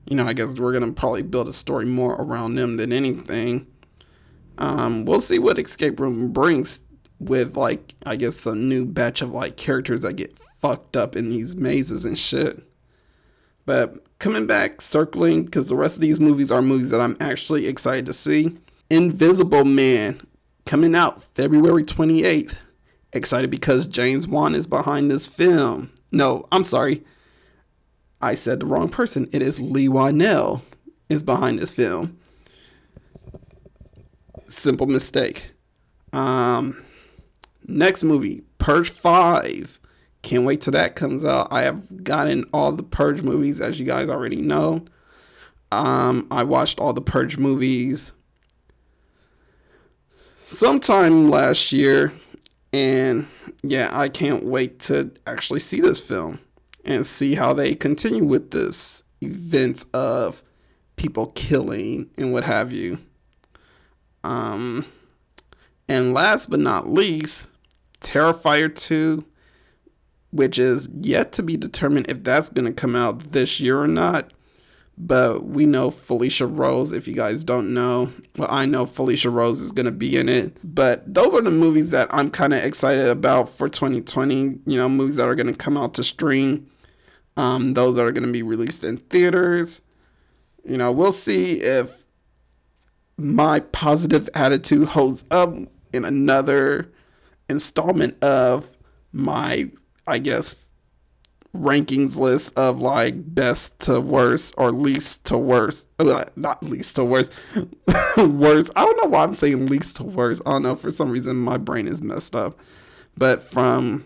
[0.05, 3.67] you know, I guess we're gonna probably build a story more around them than anything.
[4.57, 6.83] Um, we'll see what Escape Room brings
[7.19, 11.29] with like I guess a new batch of like characters that get fucked up in
[11.29, 12.61] these mazes and shit.
[13.65, 17.67] But coming back, circling, because the rest of these movies are movies that I'm actually
[17.67, 18.57] excited to see.
[18.89, 20.19] Invisible Man
[20.65, 22.55] coming out February 28th.
[23.13, 25.91] Excited because James Wan is behind this film.
[26.11, 27.03] No, I'm sorry.
[28.21, 29.27] I said the wrong person.
[29.31, 30.61] It is Leigh Whannell
[31.07, 32.17] is behind this film.
[34.45, 35.51] Simple mistake.
[36.13, 36.81] Um,
[37.67, 39.79] next movie, Purge 5.
[40.21, 41.47] Can't wait till that comes out.
[41.51, 44.85] I have gotten all the Purge movies, as you guys already know.
[45.71, 48.13] Um, I watched all the Purge movies
[50.39, 52.11] sometime last year,
[52.71, 53.25] and
[53.63, 56.39] yeah, I can't wait to actually see this film
[56.85, 60.43] and see how they continue with this events of
[60.95, 62.99] people killing and what have you.
[64.23, 64.85] Um,
[65.87, 67.49] and last but not least,
[68.01, 69.23] Terrifier 2,
[70.31, 73.87] which is yet to be determined if that's going to come out this year or
[73.87, 74.31] not.
[75.01, 78.11] But we know Felissa Rose, if you guys don't know.
[78.37, 80.57] Well, I know Felissa Rose is going to be in it.
[80.61, 84.59] But those are the movies that I'm kind of excited about for 2020.
[84.65, 86.69] You know, movies that are going to come out to stream.
[87.37, 89.81] Um, those that are going to be released in theaters.
[90.65, 92.03] You know, we'll see if
[93.17, 95.53] my positive attitude holds up
[95.93, 96.91] in another
[97.49, 98.69] installment of
[99.11, 99.71] my,
[100.05, 100.55] I guess,
[101.55, 105.87] rankings list of like best to worst or least to worst.
[106.35, 107.33] Not least to worst.
[108.17, 108.71] worst.
[108.75, 110.41] I don't know why I'm saying least to worst.
[110.45, 110.75] I don't know.
[110.75, 112.59] For some reason, my brain is messed up.
[113.17, 114.05] But from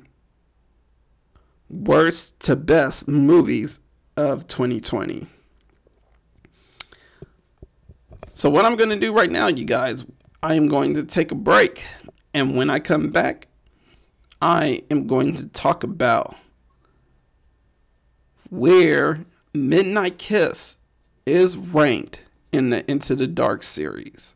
[1.70, 3.80] worst to best movies
[4.18, 5.28] of 2020.
[8.34, 10.06] So, what I'm going to do right now, you guys,
[10.42, 11.86] I am going to take a break.
[12.34, 13.48] And when I come back,
[14.42, 16.36] I am going to talk about
[18.54, 20.78] where Midnight Kiss
[21.26, 24.36] is ranked in the Into the Dark series.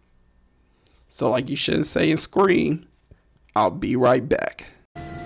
[1.08, 2.88] So, like you shouldn't say in Scream,
[3.56, 4.70] I'll be right back.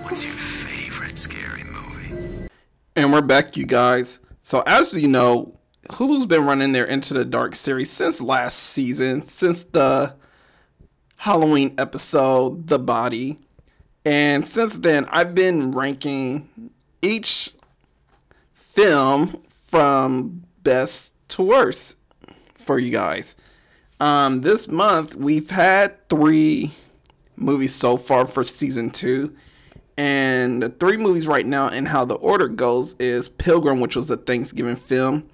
[0.03, 2.49] What's your favorite scary movie?
[2.97, 4.19] And we're back, you guys.
[4.41, 5.57] So, as you know,
[5.89, 10.13] Hulu's been running their Into the Dark series since last season, since the
[11.15, 13.39] Halloween episode, The Body.
[14.03, 17.53] And since then, I've been ranking each
[18.71, 21.97] film from best to worst
[22.55, 23.35] for you guys.
[23.99, 26.71] Um, this month, we've had three
[27.35, 29.35] movies so far for season two.
[29.97, 34.09] And the three movies right now, and how the order goes, is Pilgrim, which was
[34.09, 35.29] a Thanksgiving film.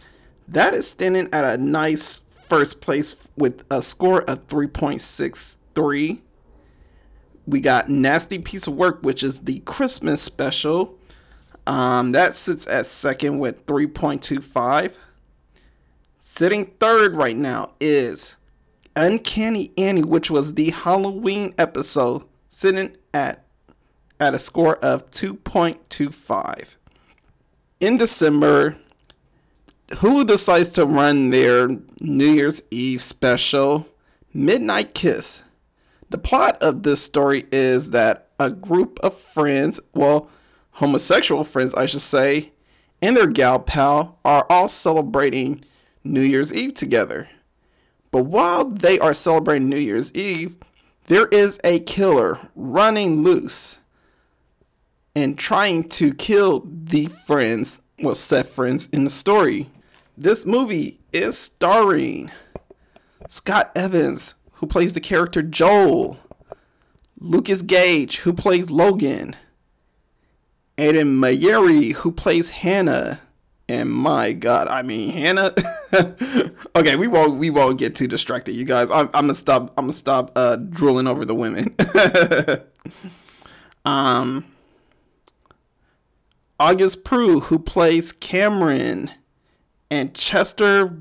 [0.47, 6.21] That is standing at a nice first place with a score of 3.63.
[7.45, 10.96] We got Nasty Piece of Work, which is the Christmas special.
[11.67, 14.97] Um, that sits at second with 3.25.
[16.21, 18.37] Sitting third right now is
[18.95, 23.43] Uncanny Annie, which was the Halloween episode, sitting at
[24.19, 26.75] at a score of 2.25.
[27.81, 28.77] In December,
[29.89, 31.67] Hulu decides to run their
[31.99, 33.85] New Year's Eve special,
[34.33, 35.43] Midnight Kiss.
[36.11, 40.29] The plot of this story is that a group of friends, well,
[40.77, 42.51] homosexual friends, I should say,
[43.01, 45.63] and their gal pal are all celebrating
[46.03, 47.27] New Year's Eve together.
[48.11, 50.55] But while they are celebrating New Year's Eve,
[51.07, 53.79] there is a killer running loose
[55.15, 59.65] and trying to kill the friends, well, set friends in the story.
[60.15, 62.29] This movie is starring
[63.29, 66.19] Scott Evans, who plays the character Joel,
[67.19, 69.35] Lucas Gage, who plays Logan,
[70.77, 73.19] Ayden Mayeri, who plays Hannah,
[73.69, 75.53] and my God, I mean Hannah.
[76.75, 78.89] okay, we won't we won't get too distracted, you guys.
[78.89, 79.73] I'm, I'm gonna stop.
[79.77, 81.75] I'm gonna stop uh, drooling over the women.
[83.85, 84.45] um,
[86.59, 89.09] August Prew, who plays Cameron,
[89.91, 90.95] and Chester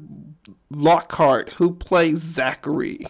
[0.71, 3.07] Lockhart, who plays Zachary.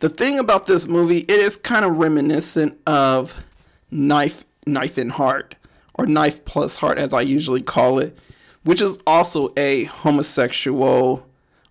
[0.00, 3.44] The thing about this movie, it is kind of reminiscent of
[3.90, 5.54] Knife, Knife and Heart,
[5.94, 8.18] or Knife Plus Heart, as I usually call it,
[8.64, 11.26] which is also a homosexual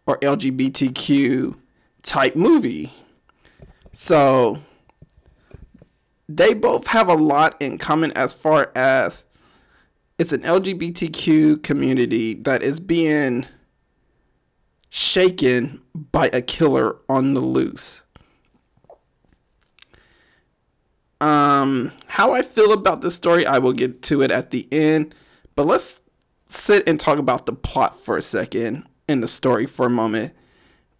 [0.06, 1.58] or LGBTQ
[2.04, 2.92] type movie.
[3.94, 4.60] So
[6.28, 9.26] they both have a lot in common as far as
[10.18, 13.46] it's an LGBTQ community that is being
[14.90, 15.82] shaken
[16.12, 18.04] by a killer on the loose.
[21.22, 25.16] Um, how I feel about this story, I will get to it at the end.
[25.56, 26.02] But let's
[26.48, 30.34] sit and talk about the plot for a second and the story for a moment,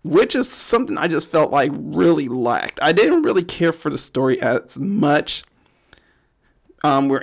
[0.04, 2.80] which is something I just felt like really lacked.
[2.82, 5.44] I didn't really care for the story as much.
[6.84, 7.22] Um, we're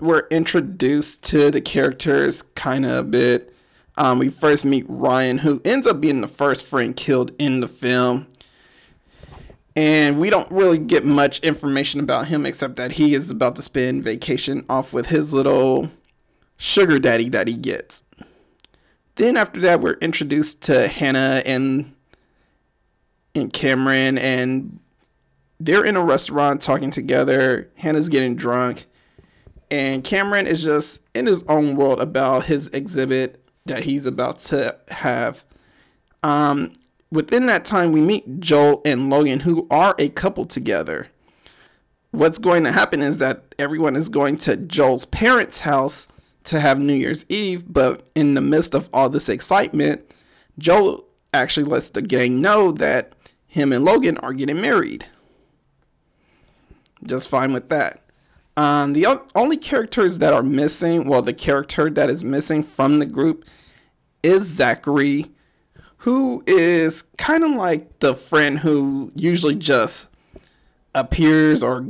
[0.00, 3.54] we're introduced to the characters kind of a bit.
[3.96, 7.68] Um, we first meet Ryan, who ends up being the first friend killed in the
[7.68, 8.26] film.
[9.76, 13.62] And we don't really get much information about him except that he is about to
[13.62, 15.90] spend vacation off with his little
[16.56, 18.02] sugar daddy that he gets.
[19.16, 21.92] Then after that, we're introduced to Hannah and
[23.36, 24.78] and Cameron, and
[25.58, 27.68] they're in a restaurant talking together.
[27.74, 28.86] Hannah's getting drunk,
[29.72, 34.76] and Cameron is just in his own world about his exhibit that he's about to
[34.88, 35.44] have.
[36.22, 36.72] Um,
[37.14, 41.08] within that time, we meet Joel and Logan, who are a couple together.
[42.10, 46.08] What's going to happen is that everyone is going to Joel's parents' house
[46.44, 50.02] to have New Year's Eve, but in the midst of all this excitement,
[50.58, 53.12] Joel actually lets the gang know that
[53.46, 55.06] him and Logan are getting married.
[57.04, 58.00] Just fine with that.
[58.56, 63.06] Um, the only characters that are missing, well, the character that is missing from the
[63.06, 63.44] group
[64.22, 65.26] is Zachary,
[66.04, 70.06] who is kind of like the friend who usually just
[70.94, 71.86] appears or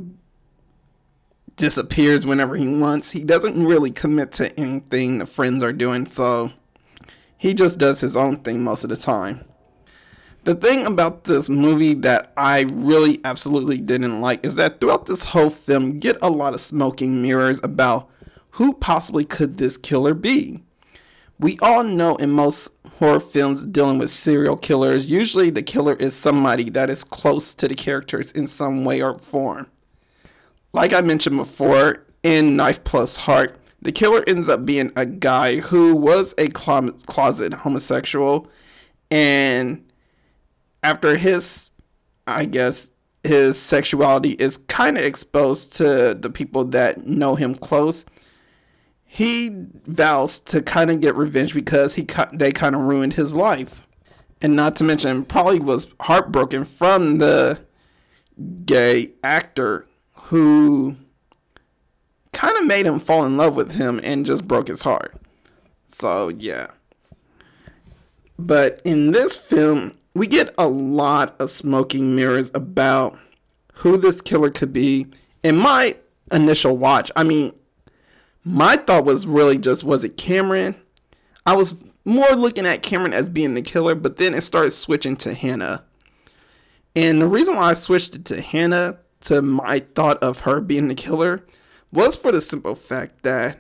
[1.57, 3.11] disappears whenever he wants.
[3.11, 6.53] He doesn't really commit to anything the friends are doing, so
[7.39, 9.45] he just does his own thing most of the time.
[10.45, 15.25] The thing about this movie that I really absolutely didn't like is that throughout this
[15.25, 18.09] whole film, you get a lot of smoking mirrors about
[18.51, 20.63] who possibly could this killer be.
[21.41, 22.71] We all know in most
[23.05, 27.69] horror films dealing with serial killers, usually the killer is somebody that is close to
[27.69, 29.67] the characters in some way or form.
[30.73, 35.57] Like I mentioned before, in Knife Plus Heart, the killer ends up being a guy
[35.59, 38.49] who was a closet homosexual
[39.11, 39.85] and
[40.83, 41.71] after his
[42.27, 42.91] i guess
[43.23, 48.07] his sexuality is kind of exposed to the people that know him close
[49.15, 49.49] he
[49.87, 53.87] vows to kind of get revenge because he they kind of ruined his life.
[54.43, 57.61] And not to mention probably was heartbroken from the
[58.67, 60.97] gay actor who
[62.33, 65.15] kind of made him fall in love with him and just broke his heart.
[65.87, 66.73] So yeah.
[68.37, 73.17] But in this film we get a lot of smoking mirrors about
[73.75, 75.07] who this killer could be.
[75.45, 75.95] In my
[76.33, 77.53] initial watch i mean
[78.45, 80.75] my thought was really just was it Cameron?
[81.47, 81.75] I was
[82.05, 85.85] more looking at Cameron as being the killer, but then it started switching to Hannah.
[86.95, 90.89] And the reason why I switched it to Hannah to my thought of her being
[90.89, 91.45] the killer
[91.93, 93.59] was for the simple fact that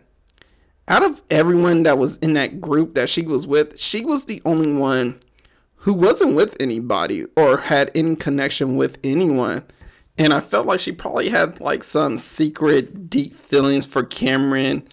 [0.87, 4.43] out of everyone that was in that group that she was with, she was the
[4.45, 5.19] only one
[5.77, 9.63] who wasn't with anybody or had any connection with anyone.
[10.17, 14.85] And I felt like she probably had like some secret deep feelings for Cameron,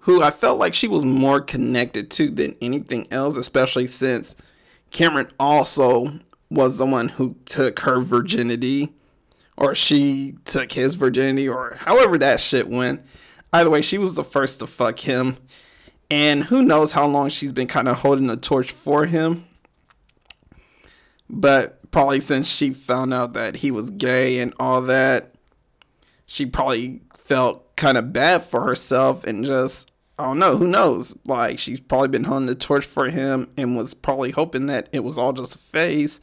[0.00, 4.34] who I felt like she was more connected to than anything else, especially since
[4.90, 6.18] Cameron also
[6.50, 8.92] was the one who took her virginity,
[9.56, 13.02] or she took his virginity, or however that shit went.
[13.52, 15.36] Either way, she was the first to fuck him.
[16.10, 19.46] And who knows how long she's been kind of holding the torch for him.
[21.30, 25.32] But probably since she found out that he was gay and all that,
[26.26, 31.14] she probably felt kind of bad for herself and just I don't know, who knows?
[31.24, 35.04] Like she's probably been holding the torch for him and was probably hoping that it
[35.04, 36.20] was all just a phase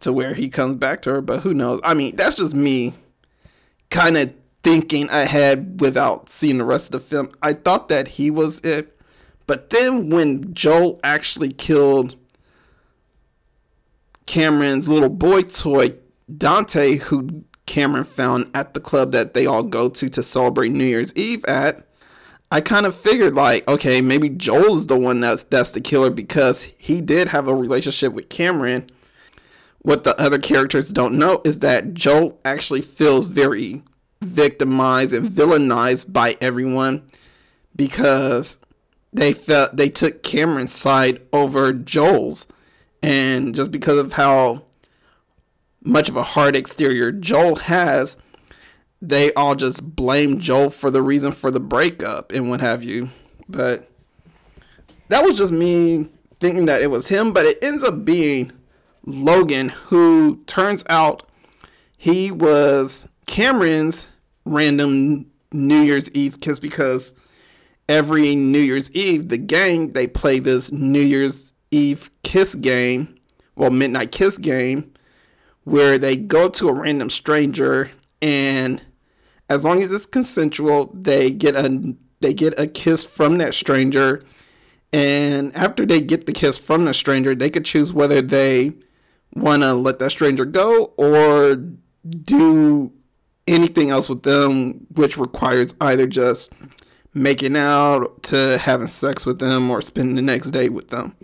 [0.00, 1.80] to where he comes back to her, but who knows?
[1.84, 2.92] I mean, that's just me
[3.90, 4.34] kind of
[4.64, 7.30] thinking ahead without seeing the rest of the film.
[7.40, 8.98] I thought that he was it,
[9.46, 12.16] but then when Joel actually killed
[14.28, 15.94] Cameron's little boy toy,
[16.36, 20.84] Dante, who Cameron found at the club that they all go to to celebrate New
[20.84, 21.86] Year's Eve at.
[22.50, 26.64] I kind of figured like, okay, maybe Joel's the one that's that's the killer because
[26.76, 28.86] he did have a relationship with Cameron.
[29.78, 33.82] What the other characters don't know is that Joel actually feels very
[34.20, 37.02] victimized and villainized by everyone
[37.74, 38.58] because
[39.10, 42.46] they felt they took Cameron's side over Joel's
[43.02, 44.64] and just because of how
[45.82, 48.18] much of a hard exterior Joel has,
[49.00, 53.08] they all just blame Joel for the reason for the breakup and what have you.
[53.48, 53.88] But
[55.08, 56.08] that was just me
[56.40, 58.52] thinking that it was him, but it ends up being
[59.04, 61.28] Logan, who turns out
[61.96, 64.08] he was Cameron's
[64.44, 67.14] random New Year's Eve kiss because
[67.88, 73.14] every New Year's Eve, the gang they play this New Year's Eve kiss game,
[73.56, 74.92] well, midnight kiss game,
[75.64, 77.90] where they go to a random stranger
[78.22, 78.82] and
[79.50, 84.22] as long as it's consensual, they get a they get a kiss from that stranger.
[84.92, 88.72] And after they get the kiss from the stranger, they could choose whether they
[89.34, 91.56] want to let that stranger go or
[92.22, 92.92] do
[93.46, 96.52] anything else with them, which requires either just
[97.14, 101.14] making out to having sex with them or spending the next day with them.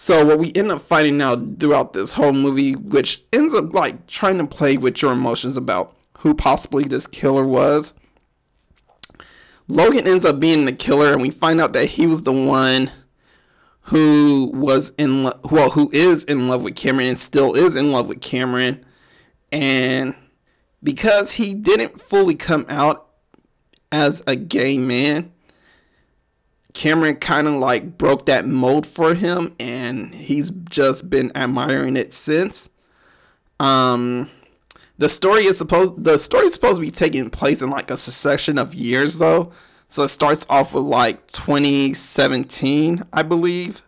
[0.00, 4.06] So what we end up finding out throughout this whole movie, which ends up like
[4.06, 7.94] trying to play with your emotions about who possibly this killer was.
[9.66, 12.92] Logan ends up being the killer, and we find out that he was the one
[13.80, 17.90] who was in lo- well, who is in love with Cameron and still is in
[17.90, 18.86] love with Cameron,
[19.50, 20.14] and
[20.80, 23.08] because he didn't fully come out
[23.90, 25.32] as a gay man,
[26.78, 32.12] Cameron kind of like broke that mold for him, and he's just been admiring it
[32.12, 32.70] since.
[33.58, 34.30] Um,
[34.96, 37.96] the story is supposed the story is supposed to be taking place in like a
[37.96, 39.50] succession of years though.
[39.88, 43.82] So it starts off with like 2017, I believe.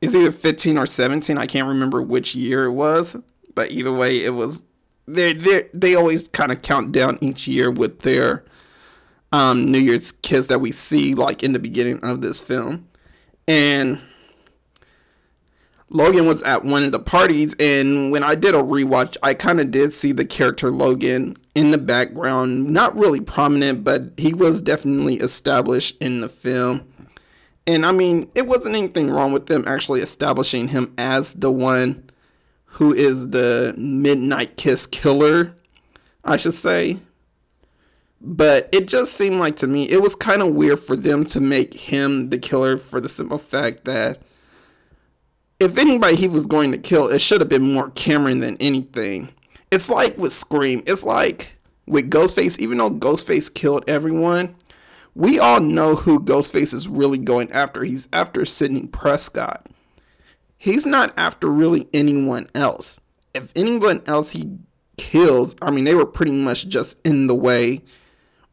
[0.00, 1.38] It's either 15 or 17.
[1.38, 3.16] I can't remember which year it was,
[3.54, 4.64] but either way, it was.
[5.06, 8.44] They they they always kind of count down each year with their
[9.34, 12.88] um, New Year's kiss that we see like in the beginning of this film,
[13.48, 14.00] and
[15.90, 19.60] Logan was at one of the parties, and when I did a rewatch, I kind
[19.60, 24.62] of did see the character Logan in the background, not really prominent, but he was
[24.62, 26.86] definitely established in the film.
[27.66, 32.08] And I mean, it wasn't anything wrong with them actually establishing him as the one
[32.66, 35.56] who is the Midnight Kiss killer,
[36.24, 36.98] I should say.
[38.26, 41.40] But it just seemed like to me, it was kind of weird for them to
[41.40, 44.22] make him the killer for the simple fact that
[45.60, 49.28] if anybody he was going to kill, it should have been more Cameron than anything.
[49.70, 50.82] It's like with Scream.
[50.86, 54.56] It's like with Ghostface, even though Ghostface killed everyone,
[55.14, 57.84] we all know who Ghostface is really going after.
[57.84, 59.68] He's after Sidney Prescott.
[60.56, 62.98] He's not after really anyone else.
[63.34, 64.56] If anyone else he
[64.96, 67.82] kills, I mean, they were pretty much just in the way,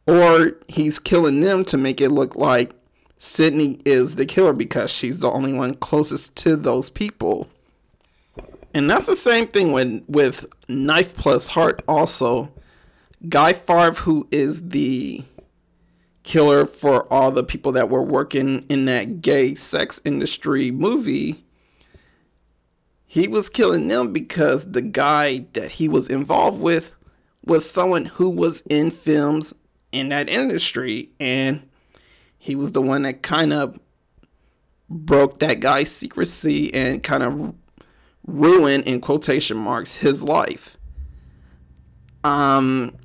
[0.06, 2.72] or he's killing them to make it look like
[3.18, 7.48] Sidney is the killer because she's the only one closest to those people.
[8.74, 12.52] And that's the same thing with with Knife Plus Heart also.
[13.28, 15.22] Guy Favre, who is the
[16.24, 21.44] killer for all the people that were working in that gay sex industry movie,
[23.06, 26.94] he was killing them because the guy that he was involved with
[27.44, 29.54] was someone who was in films
[29.92, 31.68] in that industry and
[32.38, 33.78] he was the one that kind of
[34.88, 37.54] broke that guy's secrecy and kind of
[38.26, 40.76] ruined in quotation marks his life.
[42.24, 42.96] Um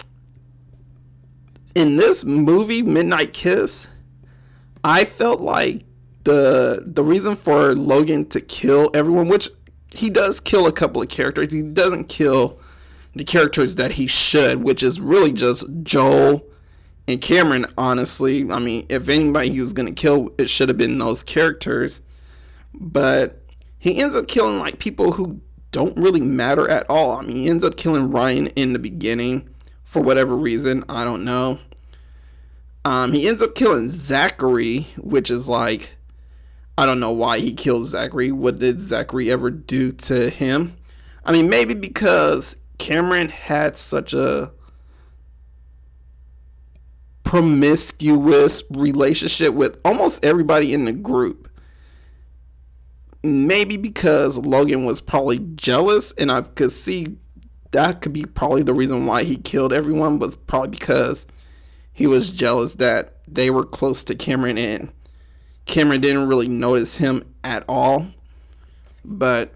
[1.78, 3.86] in this movie midnight kiss
[4.84, 5.84] i felt like
[6.24, 9.48] the the reason for logan to kill everyone which
[9.94, 12.58] he does kill a couple of characters he doesn't kill
[13.14, 16.44] the characters that he should which is really just joel
[17.08, 20.98] and Cameron, honestly, I mean, if anybody he was gonna kill, it should have been
[20.98, 22.02] those characters.
[22.74, 23.42] But
[23.80, 25.40] he ends up killing like people who
[25.72, 27.18] don't really matter at all.
[27.18, 29.50] I mean, he ends up killing Ryan in the beginning
[29.84, 30.84] for whatever reason.
[30.90, 31.60] I don't know.
[32.84, 35.98] Um, he ends up killing Zachary, which is like,
[36.78, 38.32] I don't know why he killed Zachary.
[38.32, 40.76] What did Zachary ever do to him?
[41.26, 44.52] I mean, maybe because Cameron had such a
[47.28, 51.50] promiscuous relationship with almost everybody in the group.
[53.22, 57.18] Maybe because Logan was probably jealous, and I could see
[57.72, 61.28] that could be probably the reason why he killed everyone, was probably because
[61.92, 64.94] he was jealous that they were close to Cameron and
[65.66, 68.08] Cameron didn't really notice him at all.
[69.04, 69.54] But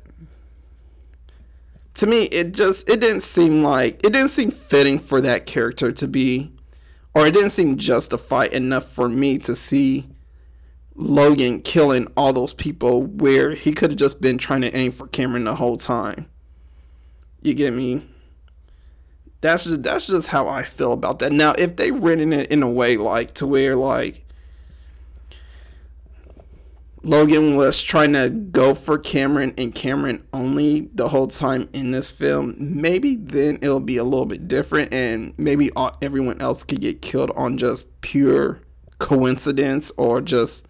[1.94, 5.94] to me, it just it didn't seem like it didn't seem fitting for that character
[5.94, 6.52] to be
[7.14, 10.08] or it didn't seem justified enough for me to see
[10.96, 15.08] Logan killing all those people where he could have just been trying to aim for
[15.08, 16.28] Cameron the whole time.
[17.42, 18.06] You get me?
[19.42, 21.32] That's just that's just how I feel about that.
[21.32, 24.24] Now, if they written it in a way like to where like
[27.04, 32.12] Logan was trying to go for Cameron and Cameron only the whole time in this
[32.12, 36.80] film, maybe then it'll be a little bit different and maybe all, everyone else could
[36.80, 38.62] get killed on just pure
[39.00, 40.68] coincidence or just,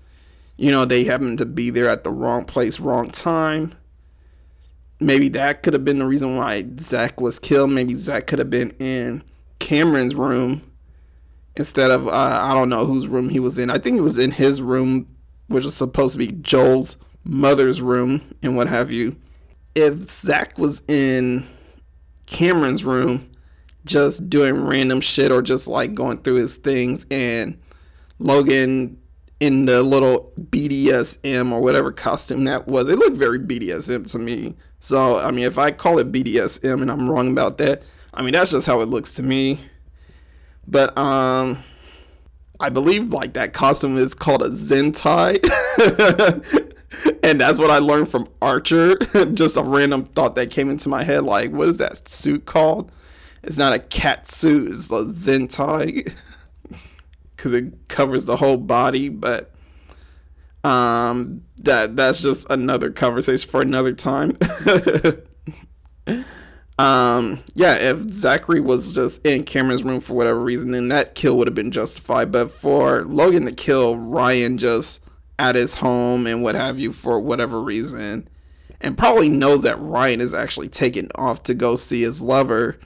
[0.55, 3.73] you know, they happen to be there at the wrong place, wrong time.
[5.01, 7.71] Maybe that could have been the reason why Zach was killed.
[7.71, 9.21] Maybe Zach could have been in
[9.59, 10.61] Cameron's room
[11.57, 12.11] instead of, uh,
[12.41, 13.69] I don't know whose room he was in.
[13.69, 15.07] I think he was in his room
[15.51, 19.15] which is supposed to be Joel's mother's room and what have you.
[19.75, 21.45] If Zach was in
[22.25, 23.29] Cameron's room
[23.85, 27.59] just doing random shit or just like going through his things and
[28.19, 28.97] Logan
[29.39, 34.55] in the little BDSM or whatever costume that was, it looked very BDSM to me.
[34.79, 37.83] So, I mean, if I call it BDSM and I'm wrong about that,
[38.13, 39.59] I mean, that's just how it looks to me.
[40.67, 41.63] But, um,
[42.61, 45.39] I believe like that costume is called a zentai.
[47.23, 48.95] and that's what I learned from Archer.
[49.33, 52.91] Just a random thought that came into my head like what is that suit called?
[53.43, 56.15] It's not a cat suit, it's a zentai.
[57.37, 59.51] Cuz it covers the whole body, but
[60.63, 64.37] um that that's just another conversation for another time.
[66.81, 71.37] Um, yeah, if Zachary was just in Cameron's room for whatever reason, then that kill
[71.37, 72.31] would have been justified.
[72.31, 75.03] But for Logan to kill Ryan just
[75.37, 78.27] at his home and what have you for whatever reason,
[78.79, 82.79] and probably knows that Ryan is actually taken off to go see his lover,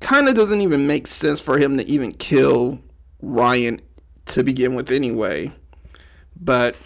[0.00, 2.80] kind of doesn't even make sense for him to even kill
[3.20, 3.78] Ryan
[4.24, 5.52] to begin with anyway.
[6.40, 6.76] But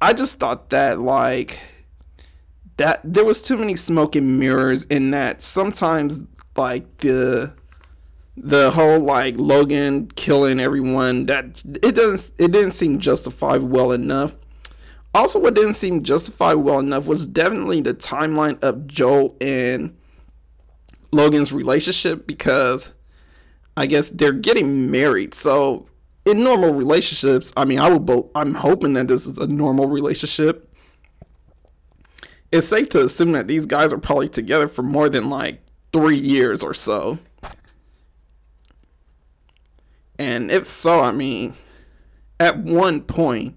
[0.00, 1.60] I just thought that like
[2.76, 6.24] that there was too many smoke and mirrors in that sometimes
[6.56, 7.52] like the
[8.36, 14.34] the whole like Logan killing everyone that it doesn't it didn't seem justified well enough.
[15.14, 19.96] Also, what didn't seem justified well enough was definitely the timeline of Joel and
[21.12, 22.92] Logan's relationship because
[23.78, 25.32] I guess they're getting married.
[25.32, 25.86] So
[26.26, 29.86] in normal relationships, I mean, I would bo- I'm hoping that this is a normal
[29.86, 30.65] relationship.
[32.52, 35.60] It's safe to assume that these guys are probably together for more than like
[35.92, 37.18] 3 years or so.
[40.18, 41.54] And if so, I mean,
[42.40, 43.56] at one point,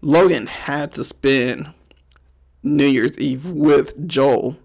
[0.00, 1.72] Logan had to spend
[2.62, 4.56] New Year's Eve with Joel.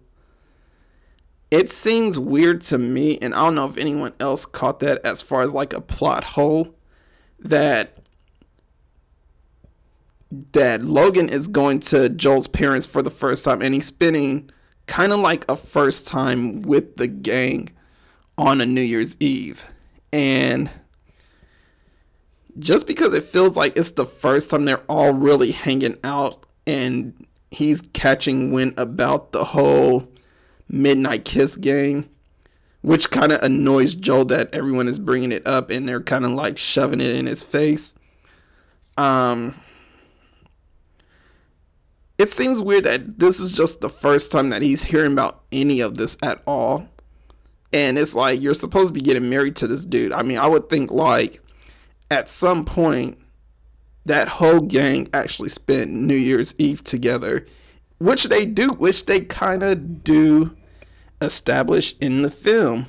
[1.52, 5.22] It seems weird to me, and I don't know if anyone else caught that as
[5.22, 6.76] far as like a plot hole,
[7.40, 7.98] that
[10.52, 14.50] that Logan is going to Joel's parents for the first time and he's spending
[14.86, 17.70] kind of like a first time with the gang
[18.38, 19.66] on a New Year's Eve.
[20.12, 20.70] And
[22.60, 27.14] just because it feels like it's the first time they're all really hanging out and
[27.52, 30.08] he's catching wind about the whole
[30.70, 32.10] midnight kiss game
[32.82, 36.32] which kind of annoys joel that everyone is bringing it up and they're kind of
[36.32, 37.96] like shoving it in his face
[38.98, 39.56] um
[42.18, 45.82] it seems weird that this is just the first time that he's hearing about any
[45.82, 46.88] of this at all.
[47.74, 50.14] And it's like you're supposed to be getting married to this dude.
[50.14, 51.42] I mean i would think like
[52.10, 53.18] at some point,
[54.06, 57.46] that whole gang actually spent New Year's Eve together,
[58.00, 60.56] which they do, which they kind of do
[61.22, 62.86] establish in the film.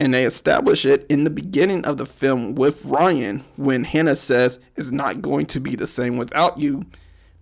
[0.00, 4.58] And they establish it in the beginning of the film with Ryan when Hannah says
[4.76, 6.82] it's not going to be the same without you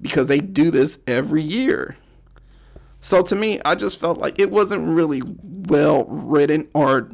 [0.00, 1.96] because they do this every year.
[3.00, 7.10] So to me, I just felt like it wasn't really well written or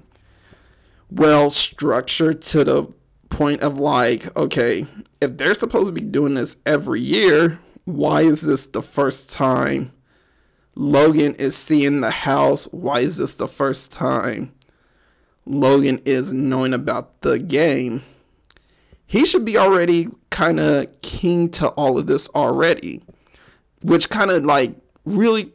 [1.10, 2.92] well structured to the
[3.28, 4.86] point of like, okay,
[5.20, 9.92] if they're supposed to be doing this every year, why is this the first time
[10.74, 12.66] Logan is seeing the house?
[12.72, 14.52] Why is this the first time
[15.44, 18.02] Logan is knowing about the game?
[19.06, 23.02] He should be already kind of keen to all of this already,
[23.82, 24.74] which kind of like
[25.04, 25.52] really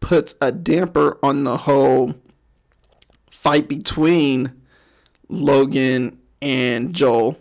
[0.00, 2.14] puts a damper on the whole
[3.30, 4.52] fight between
[5.28, 7.36] Logan and Joel.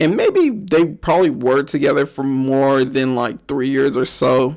[0.00, 4.56] And maybe they probably were together for more than like three years or so.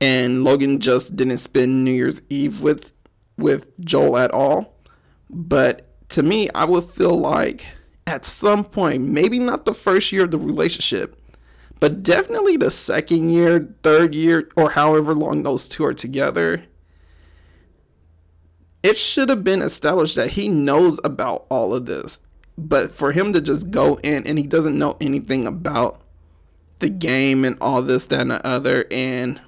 [0.00, 2.92] And Logan just didn't spend New Year's Eve with
[3.36, 4.76] with Joel at all.
[5.28, 7.66] But to me, I would feel like
[8.10, 11.16] at some point, maybe not the first year of the relationship,
[11.78, 16.64] but definitely the second year, third year, or however long those two are together,
[18.82, 22.20] it should have been established that he knows about all of this.
[22.58, 25.98] But for him to just go in and he doesn't know anything about
[26.80, 29.40] the game and all this, that, and the other, and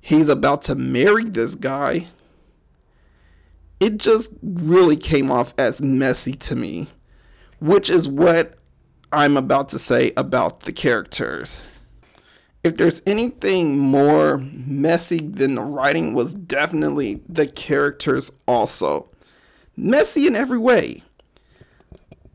[0.00, 2.06] he's about to marry this guy,
[3.80, 6.88] it just really came off as messy to me,
[7.64, 8.54] which is what
[9.10, 11.66] I'm about to say about the characters.
[12.62, 19.08] If there's anything more messy than the writing, was definitely the characters also.
[19.76, 21.02] Messy in every way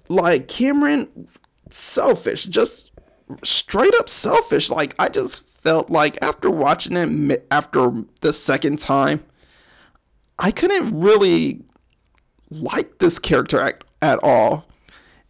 [0.10, 1.28] like Cameron
[1.70, 2.92] selfish, just
[3.44, 4.70] straight up selfish.
[4.70, 9.24] Like I just felt like after watching it after the second time,
[10.40, 11.62] I couldn't really
[12.50, 14.66] like this character at, at all.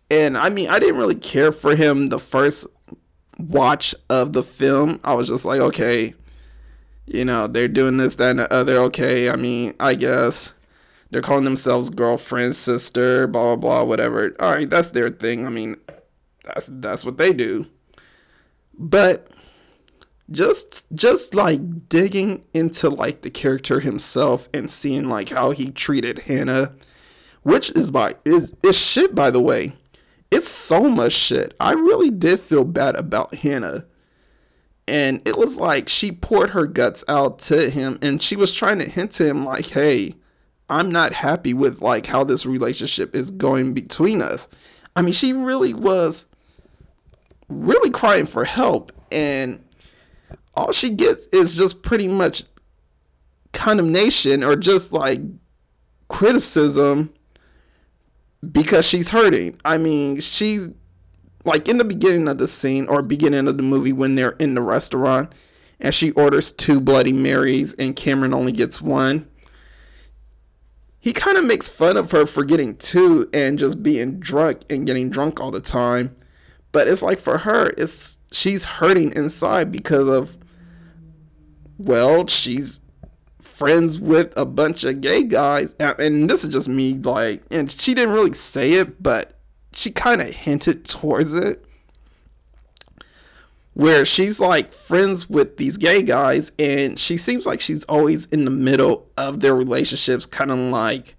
[0.10, 2.68] And I mean, I didn't really care for him the first
[3.38, 5.00] watch of the film.
[5.04, 6.14] I was just like, okay,
[7.06, 8.78] you know, they're doing this, that, and the other.
[8.78, 10.54] Okay, I mean, I guess
[11.10, 14.36] they're calling themselves girlfriend, sister, blah blah blah, whatever.
[14.40, 15.46] All right, that's their thing.
[15.46, 15.76] I mean,
[16.44, 17.68] that's that's what they do.
[18.78, 19.28] But
[20.32, 26.20] just just like digging into like the character himself and seeing like how he treated
[26.20, 26.74] Hannah,
[27.44, 29.74] which is by is is shit by the way.
[30.32, 31.56] It's so much shit.
[31.60, 33.86] I really did feel bad about Hannah.
[34.88, 38.80] And it was like she poured her guts out to him and she was trying
[38.80, 40.16] to hint to him like, "Hey,
[40.70, 44.48] I'm not happy with like how this relationship is going between us.
[44.96, 46.26] I mean, she really was
[47.50, 49.64] really crying for help and
[50.56, 52.44] all she gets is just pretty much
[53.54, 55.20] condemnation or just like
[56.08, 57.12] criticism
[58.52, 59.60] because she's hurting.
[59.66, 60.72] I mean, she's
[61.46, 64.54] like in the beginning of the scene or beginning of the movie when they're in
[64.54, 65.34] the restaurant
[65.80, 69.28] and she orders two Bloody Marys and Cameron only gets one.
[71.00, 74.86] He kind of makes fun of her for getting two and just being drunk and
[74.86, 76.14] getting drunk all the time.
[76.72, 80.38] But it's like for her, it's she's hurting inside because of
[81.78, 82.82] well, she's
[83.60, 87.94] friends with a bunch of gay guys and this is just me like and she
[87.94, 89.38] didn't really say it, but
[89.74, 91.66] she kind of hinted towards it.
[93.74, 98.46] Where she's like friends with these gay guys and she seems like she's always in
[98.46, 101.18] the middle of their relationships kind of like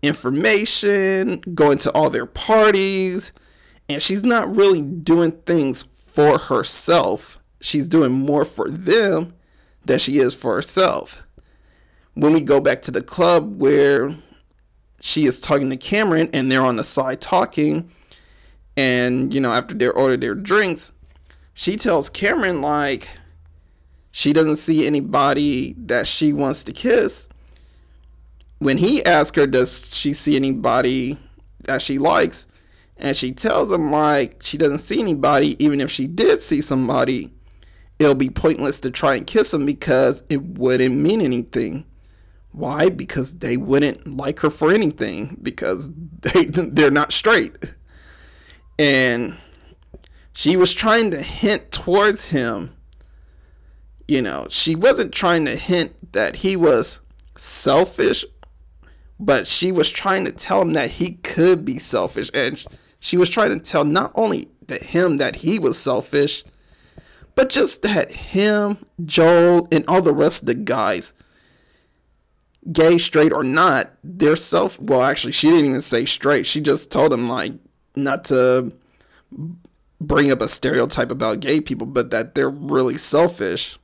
[0.00, 3.32] information going to all their parties
[3.90, 7.38] and she's not really doing things for herself.
[7.60, 9.34] She's doing more for them
[9.84, 11.23] than she is for herself
[12.14, 14.14] when we go back to the club where
[15.00, 17.90] she is talking to Cameron and they're on the side talking
[18.76, 20.92] and you know after they order their drinks
[21.54, 23.08] she tells Cameron like
[24.10, 27.28] she doesn't see anybody that she wants to kiss.
[28.58, 31.18] When he asks her, does she see anybody
[31.64, 32.46] that she likes?
[32.96, 37.32] And she tells him like she doesn't see anybody, even if she did see somebody,
[37.98, 41.84] it'll be pointless to try and kiss him because it wouldn't mean anything.
[42.54, 42.88] Why?
[42.88, 45.90] Because they wouldn't like her for anything because
[46.20, 47.74] they they're not straight.
[48.78, 49.36] And
[50.32, 52.76] she was trying to hint towards him.
[54.06, 57.00] You know, she wasn't trying to hint that he was
[57.36, 58.24] selfish,
[59.18, 62.30] but she was trying to tell him that he could be selfish.
[62.34, 62.64] And
[63.00, 66.44] she was trying to tell not only that him that he was selfish,
[67.34, 71.14] but just that him, Joel, and all the rest of the guys,
[72.72, 74.80] gay, straight, or not, they're self.
[74.80, 76.46] Well, actually, she didn't even say straight.
[76.46, 77.52] She just told him, like,
[77.96, 78.72] not to
[80.00, 83.78] bring up a stereotype about gay people, but that they're really selfish.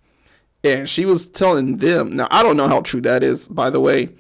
[0.62, 3.80] And she was telling them, now I don't know how true that is, by the
[3.80, 4.10] way,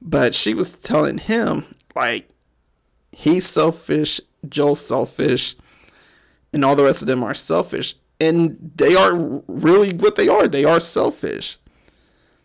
[0.00, 1.64] but she was telling him,
[1.96, 2.28] like,
[3.12, 5.56] he's selfish, Joel's selfish,
[6.52, 7.94] and all the rest of them are selfish.
[8.20, 9.16] And they are
[9.48, 10.46] really what they are.
[10.46, 11.58] They are selfish.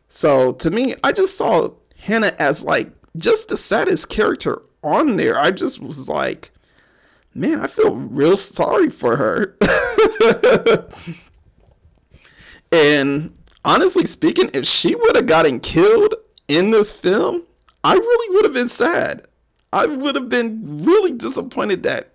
[0.09, 5.37] So to me, I just saw Hannah as like just the saddest character on there.
[5.37, 6.51] I just was like,
[7.33, 9.57] man, I feel real sorry for her.
[12.71, 16.15] and honestly speaking, if she would have gotten killed
[16.47, 17.43] in this film,
[17.83, 19.25] I really would have been sad.
[19.73, 22.09] I would have been really disappointed that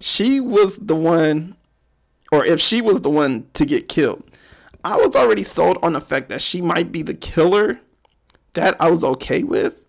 [0.00, 1.56] she was the one,
[2.32, 4.22] or if she was the one to get killed.
[4.84, 7.80] I was already sold on the fact that she might be the killer.
[8.52, 9.84] That I was okay with.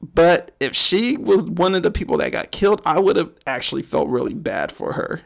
[0.00, 3.82] But if she was one of the people that got killed, I would have actually
[3.82, 5.22] felt really bad for her.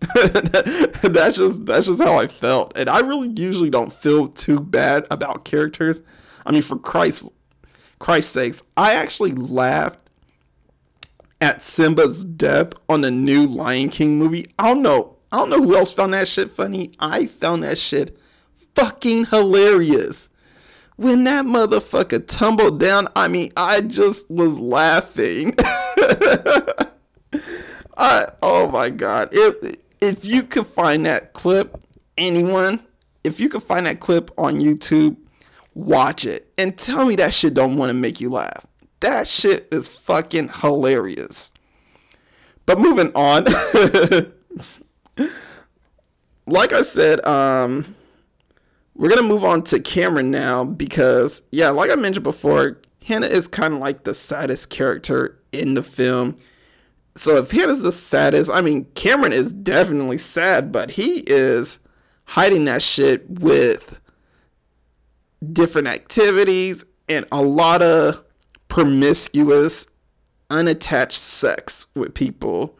[0.14, 2.76] that's just that's just how I felt.
[2.76, 6.02] And I really usually don't feel too bad about characters.
[6.44, 7.28] I mean, for Christ
[7.98, 10.10] Christ's sakes, I actually laughed
[11.40, 14.46] at Simba's death on the new Lion King movie.
[14.58, 15.16] I don't know.
[15.32, 16.92] I don't know who else found that shit funny.
[16.98, 18.18] I found that shit
[18.74, 20.30] fucking hilarious
[21.00, 25.54] when that motherfucker tumbled down, I mean, I just was laughing.
[27.96, 29.30] I oh my god.
[29.32, 31.82] If if you could find that clip,
[32.18, 32.80] anyone,
[33.24, 35.16] if you could find that clip on YouTube,
[35.74, 38.66] watch it and tell me that shit don't want to make you laugh.
[39.00, 41.50] That shit is fucking hilarious.
[42.66, 43.46] But moving on.
[46.50, 47.94] like I said, um
[48.94, 53.48] we're gonna move on to Cameron now because yeah, like I mentioned before, Hannah is
[53.48, 56.36] kind of like the saddest character in the film.
[57.14, 61.78] So if Hannah's the saddest, I mean Cameron is definitely sad, but he is
[62.26, 64.00] hiding that shit with
[65.52, 68.22] different activities and a lot of
[68.68, 69.86] promiscuous,
[70.48, 72.78] unattached sex with people.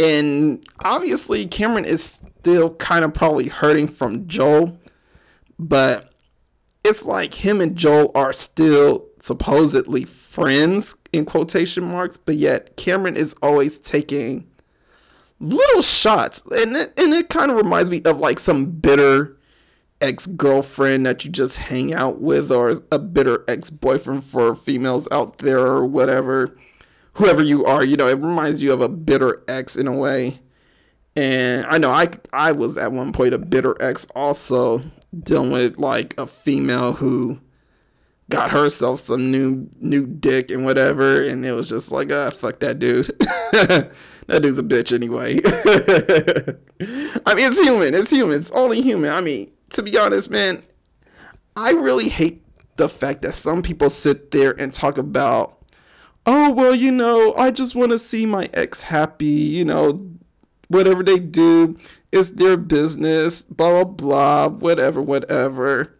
[0.00, 4.80] And obviously, Cameron is still kind of probably hurting from Joel
[5.60, 6.14] but
[6.84, 13.16] it's like him and Joel are still supposedly friends in quotation marks, but yet Cameron
[13.16, 14.46] is always taking
[15.38, 19.36] little shots, and it, and it kind of reminds me of like some bitter
[20.00, 25.06] ex girlfriend that you just hang out with, or a bitter ex boyfriend for females
[25.12, 26.56] out there, or whatever,
[27.14, 27.84] whoever you are.
[27.84, 30.38] You know, it reminds you of a bitter ex in a way.
[31.16, 34.82] And I know I I was at one point a bitter ex also
[35.22, 37.40] dealing with like a female who
[38.30, 42.60] got herself some new new dick and whatever, and it was just like, ah, fuck
[42.60, 43.06] that dude.
[43.50, 43.92] that
[44.28, 45.40] dude's a bitch anyway.
[47.26, 47.94] I mean, it's human.
[47.94, 48.38] It's human.
[48.38, 49.12] It's only human.
[49.12, 50.62] I mean, to be honest, man,
[51.56, 52.42] I really hate
[52.76, 55.59] the fact that some people sit there and talk about,
[56.26, 60.06] oh, well, you know, I just want to see my ex happy, you know,
[60.68, 61.76] whatever they do
[62.12, 65.96] it's their business, blah, blah, blah, whatever, whatever.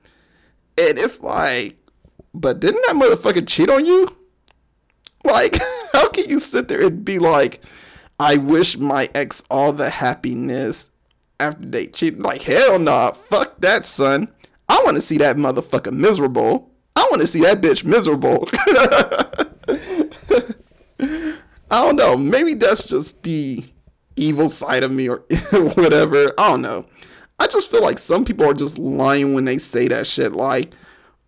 [0.78, 1.76] And it's like,
[2.34, 4.08] but didn't that motherfucker cheat on you?
[5.24, 5.58] Like,
[5.92, 7.64] how can you sit there and be like,
[8.18, 10.90] I wish my ex all the happiness
[11.38, 12.18] after they cheat?
[12.18, 14.28] Like, hell nah, fuck that, son.
[14.68, 16.70] I want to see that motherfucker miserable.
[16.96, 18.48] I want to see that bitch miserable.
[21.70, 22.16] I don't know.
[22.16, 23.64] Maybe that's just the
[24.16, 25.18] evil side of me or
[25.52, 26.32] whatever.
[26.38, 26.86] I don't know.
[27.38, 30.32] I just feel like some people are just lying when they say that shit.
[30.32, 30.74] Like,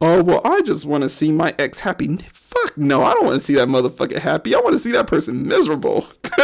[0.00, 2.16] oh, well, I just want to see my ex happy.
[2.18, 4.54] Fuck no, I don't want to see that motherfucker happy.
[4.54, 6.06] I want to see that person miserable.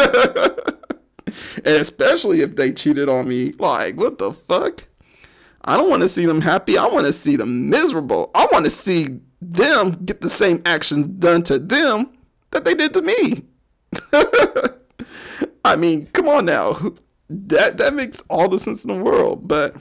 [1.56, 3.52] and especially if they cheated on me.
[3.58, 4.84] Like, what the fuck?
[5.64, 6.78] I don't want to see them happy.
[6.78, 8.30] I want to see them miserable.
[8.34, 12.10] I want to see them get the same actions done to them
[12.52, 13.42] that they did to me.
[15.64, 16.78] I mean, come on now.
[17.30, 19.76] That that makes all the sense in the world, but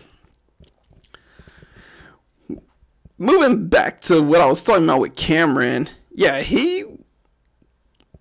[3.17, 6.83] moving back to what I was talking about with Cameron, yeah, he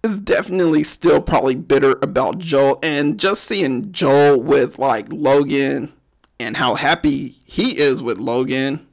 [0.05, 5.93] is definitely still probably bitter about Joel and just seeing Joel with like Logan
[6.39, 8.87] and how happy he is with Logan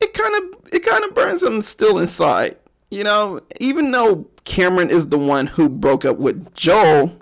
[0.00, 2.56] it kind of it kind of burns him still inside
[2.90, 7.12] you know even though Cameron is the one who broke up with Joel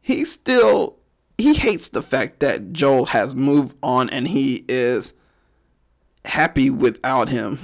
[0.00, 0.96] he still
[1.38, 5.14] he hates the fact that Joel has moved on and he is
[6.24, 7.58] happy without him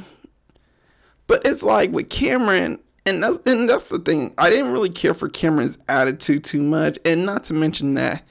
[1.27, 4.35] but it's like with Cameron and that's and that's the thing.
[4.39, 8.23] I didn't really care for Cameron's attitude too much, and not to mention that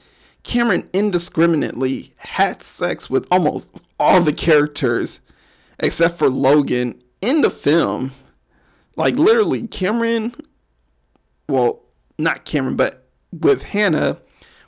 [0.42, 5.20] Cameron indiscriminately had sex with almost all the characters
[5.80, 8.12] except for Logan in the film.
[8.96, 10.34] Like literally, Cameron.
[11.48, 11.82] Well,
[12.18, 14.18] not Cameron, but with Hannah,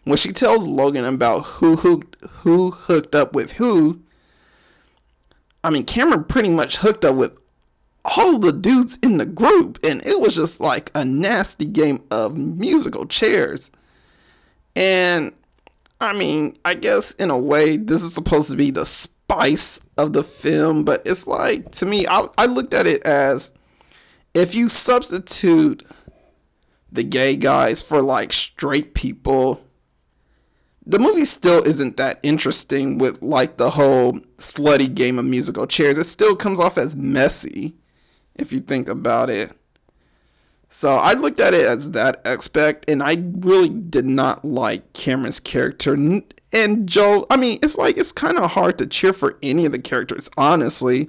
[0.05, 4.01] when she tells Logan about who hooked who hooked up with who.
[5.65, 7.39] I mean, Cameron pretty much hooked up with
[8.05, 12.37] all the dudes in the group and it was just like a nasty game of
[12.37, 13.71] musical chairs
[14.75, 15.33] and
[16.01, 18.85] i mean i guess in a way this is supposed to be the
[19.33, 23.53] spice of the film but it's like to me i, I looked at it as
[24.35, 25.83] if you substitute
[26.91, 29.65] the gay guys for like straight people
[30.85, 35.99] the movie still isn't that interesting with like the whole slutty game of musical chairs
[35.99, 37.75] it still comes off as messy
[38.37, 39.53] if you think about it.
[40.69, 45.41] So I looked at it as that aspect, and I really did not like Cameron's
[45.41, 45.97] character.
[46.53, 49.73] And Joe, I mean, it's like it's kind of hard to cheer for any of
[49.73, 51.09] the characters, honestly,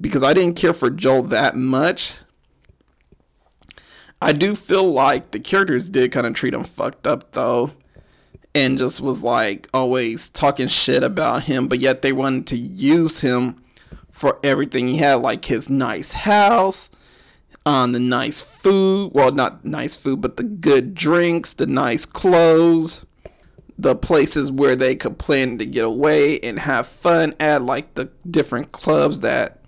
[0.00, 2.14] because I didn't care for Joel that much.
[4.20, 7.72] I do feel like the characters did kind of treat him fucked up, though,
[8.54, 13.20] and just was like always talking shit about him, but yet they wanted to use
[13.20, 13.56] him
[14.10, 16.90] for everything he had, like his nice house,
[17.64, 19.12] um, the nice food.
[19.14, 23.04] Well, not nice food, but the good drinks, the nice clothes,
[23.78, 28.10] the places where they could plan to get away and have fun at, like the
[28.28, 29.60] different clubs that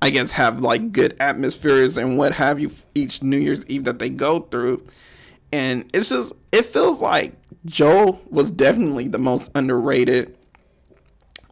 [0.00, 3.98] I guess have like good atmospheres and what have you each New Year's Eve that
[3.98, 4.86] they go through.
[5.52, 10.36] And it's just, it feels like Joel was definitely the most underrated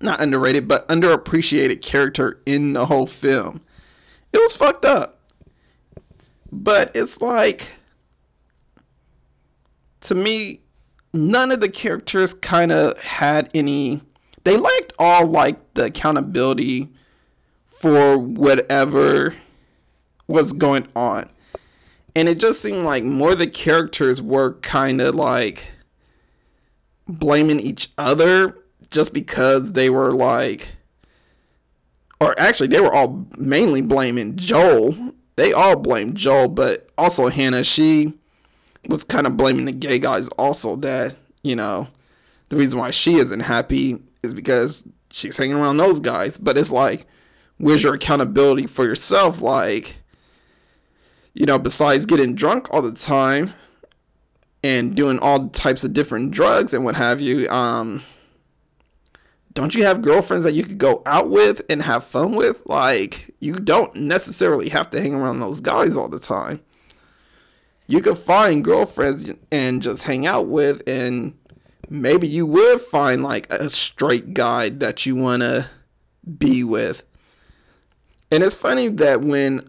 [0.00, 3.60] not underrated, but underappreciated character in the whole film.
[4.32, 5.20] It was fucked up.
[6.52, 7.76] But it's like,
[10.02, 10.60] to me,
[11.14, 14.02] none of the characters kind of had any.
[14.42, 16.88] They lacked all like the accountability
[17.68, 19.34] for whatever
[20.26, 21.30] was going on.
[22.16, 25.72] And it just seemed like more the characters were kind of like
[27.08, 28.58] blaming each other
[28.90, 30.70] just because they were like,
[32.20, 35.12] or actually, they were all mainly blaming Joel.
[35.36, 38.14] They all blamed Joel, but also Hannah, she
[38.88, 41.88] was kind of blaming the gay guys also that, you know,
[42.48, 46.38] the reason why she isn't happy is because she's hanging around those guys.
[46.38, 47.06] But it's like,
[47.58, 49.40] where's your accountability for yourself?
[49.40, 49.96] Like,
[51.34, 53.52] you know, besides getting drunk all the time
[54.62, 58.02] and doing all types of different drugs and what have you, um,
[59.52, 62.64] don't you have girlfriends that you could go out with and have fun with?
[62.66, 66.60] Like, you don't necessarily have to hang around those guys all the time.
[67.86, 71.34] You could find girlfriends and just hang out with, and
[71.90, 75.68] maybe you would find like a straight guy that you want to
[76.38, 77.04] be with.
[78.30, 79.68] And it's funny that when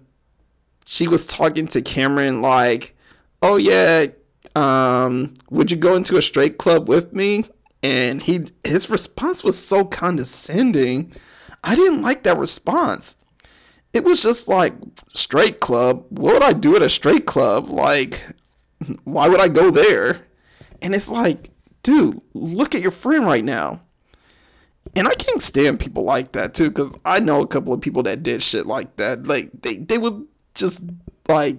[0.85, 2.95] she was talking to Cameron, like,
[3.41, 4.07] oh yeah,
[4.55, 7.45] um, would you go into a straight club with me?
[7.83, 11.11] And he his response was so condescending.
[11.63, 13.17] I didn't like that response.
[13.95, 14.73] It was just like
[15.13, 16.05] straight club.
[16.09, 17.69] What would I do at a straight club?
[17.69, 18.21] Like,
[19.05, 20.27] why would I go there?
[20.81, 21.49] And it's like,
[21.81, 23.81] dude, look at your friend right now.
[24.97, 28.03] And I can't stand people like that too, because I know a couple of people
[28.03, 29.27] that did shit like that.
[29.27, 30.83] Like they, they would just
[31.29, 31.57] like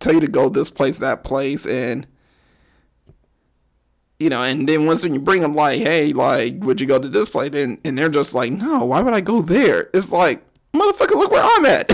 [0.00, 2.04] tell you to go this place, that place, and
[4.18, 6.98] you know, and then once when you bring them like, hey, like, would you go
[6.98, 7.50] to this place?
[7.54, 9.88] And, and they're just like, no, why would I go there?
[9.94, 10.42] It's like,
[10.78, 11.90] motherfucker, look where I'm at.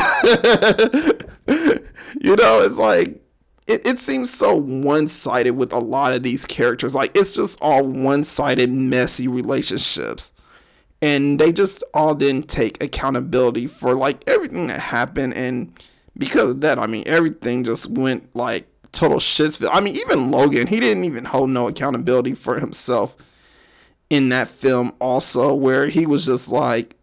[2.20, 3.22] you know, it's like,
[3.66, 6.95] it, it seems so one sided with a lot of these characters.
[6.95, 10.33] Like, it's just all one sided, messy relationships.
[11.01, 15.35] And they just all didn't take accountability for like everything that happened.
[15.35, 15.72] And
[16.16, 19.70] because of that, I mean, everything just went like total shitsville.
[19.72, 23.16] I mean, even Logan, he didn't even hold no accountability for himself
[24.11, 26.95] in that film, also, where he was just like,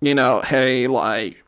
[0.00, 1.42] you know, hey, like,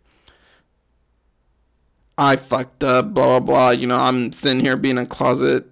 [2.17, 3.71] I fucked up, blah, blah, blah.
[3.71, 5.67] You know, I'm sitting here being a closet,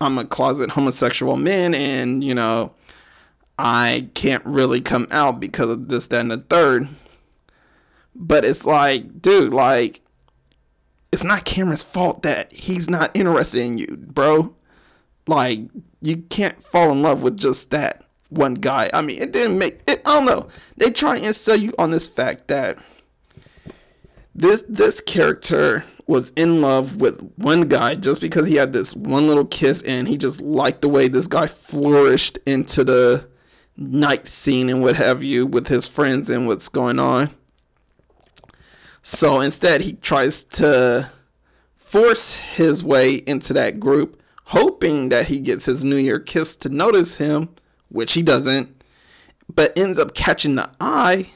[0.00, 2.74] I'm a closet homosexual man, and, you know,
[3.58, 6.88] I can't really come out because of this, that, and the third.
[8.14, 10.00] But it's like, dude, like,
[11.12, 14.54] it's not Cameron's fault that he's not interested in you, bro.
[15.26, 15.60] Like,
[16.00, 18.01] you can't fall in love with just that
[18.32, 18.90] one guy.
[18.92, 20.00] I mean, it didn't make it.
[20.06, 20.48] I don't know.
[20.76, 22.78] They try and sell you on this fact that
[24.34, 29.26] this this character was in love with one guy just because he had this one
[29.26, 33.28] little kiss and he just liked the way this guy flourished into the
[33.76, 37.30] night scene and what have you with his friends and what's going on.
[39.02, 41.10] So instead, he tries to
[41.76, 46.68] force his way into that group, hoping that he gets his New Year kiss to
[46.68, 47.48] notice him,
[47.92, 48.82] which he doesn't,
[49.54, 51.30] but ends up catching the eye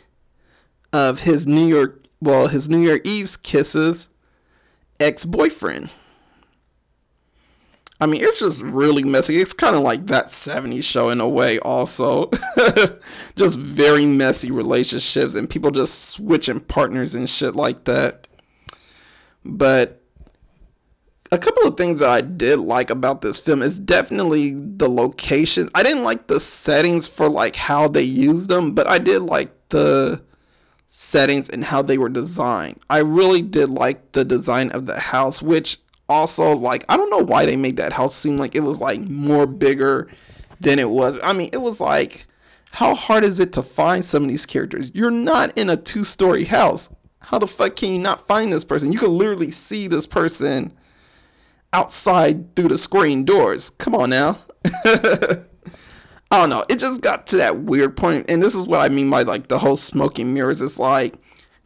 [0.93, 4.09] of his New York, well, his New Year Eve's kisses
[4.99, 5.91] ex boyfriend.
[7.99, 9.41] I mean, it's just really messy.
[9.41, 12.31] It's kind of like that 70s show in a way, also.
[13.37, 18.29] just very messy relationships and people just switching partners and shit like that.
[19.47, 20.03] But
[21.37, 25.68] a couple of things that I did like about this film is definitely the location.
[25.74, 29.51] I didn't like the settings for like how they used them, but I did like
[29.68, 30.22] the
[30.89, 32.80] settings and how they were designed.
[32.89, 35.78] I really did like the design of the house, which
[36.09, 39.01] also like I don't know why they made that house seem like it was like
[39.01, 40.09] more bigger
[40.61, 41.18] than it was.
[41.22, 42.26] I mean, it was like
[42.72, 44.91] how hard is it to find some of these characters?
[44.95, 46.91] You're not in a two-story house.
[47.20, 48.93] How the fuck can you not find this person?
[48.93, 50.72] You can literally see this person
[51.77, 53.68] outside through the screen doors.
[53.70, 54.39] Come on now.
[54.85, 56.64] I don't know.
[56.70, 59.49] It just got to that weird point, and this is what I mean by like
[59.49, 60.62] the whole smoking mirrors.
[60.62, 61.14] It's like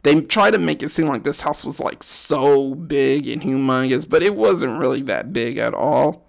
[0.03, 4.07] they try to make it seem like this house was like so big and humongous,
[4.07, 6.27] but it wasn't really that big at all.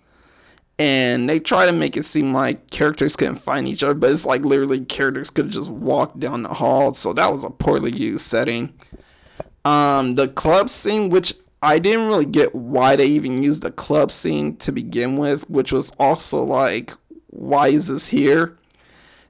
[0.78, 4.24] And they try to make it seem like characters couldn't find each other, but it's
[4.24, 6.95] like literally characters could just walked down the hall.
[6.95, 8.72] So that was a poorly used setting.
[9.64, 14.11] Um, the club scene, which I didn't really get why they even used the club
[14.11, 16.93] scene to begin with, which was also like,
[17.29, 18.59] why is this here?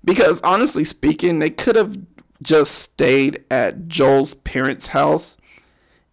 [0.04, 1.96] Because honestly speaking, they could have
[2.42, 5.36] just stayed at Joel's parents' house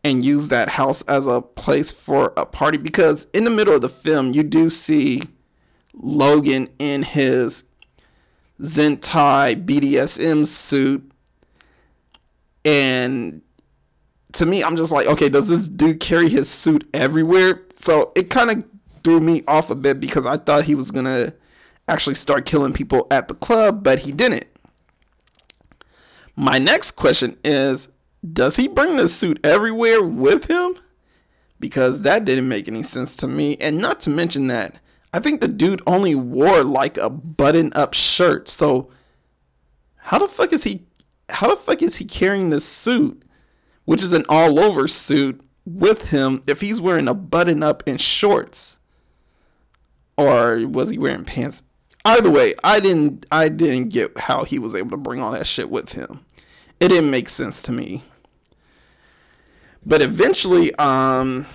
[0.04, 3.82] and used that house as a place for a party because in the middle of
[3.82, 5.22] the film you do see
[5.94, 7.64] Logan in his
[8.62, 11.12] Zentai BDSM suit
[12.64, 13.42] and
[14.34, 18.30] to me I'm just like okay does this dude carry his suit everywhere so it
[18.30, 18.64] kind of
[19.04, 21.34] threw me off a bit because I thought he was gonna
[21.88, 24.46] actually start killing people at the club but he didn't
[26.40, 27.90] my next question is
[28.32, 30.76] Does he bring the suit everywhere with him?
[31.60, 33.58] Because that didn't make any sense to me.
[33.60, 34.76] And not to mention that
[35.12, 38.48] I think the dude only wore like a button up shirt.
[38.48, 38.90] So
[39.98, 40.86] how the fuck is he
[41.28, 43.22] how the fuck is he carrying this suit,
[43.90, 48.00] which is an all over suit, with him if he's wearing a button up and
[48.00, 48.78] shorts?
[50.16, 51.64] Or was he wearing pants?
[52.06, 55.48] either way, I didn't I didn't get how he was able to bring all that
[55.48, 56.24] shit with him.
[56.80, 58.04] It didn't make sense to me.
[59.84, 61.48] But eventually, um,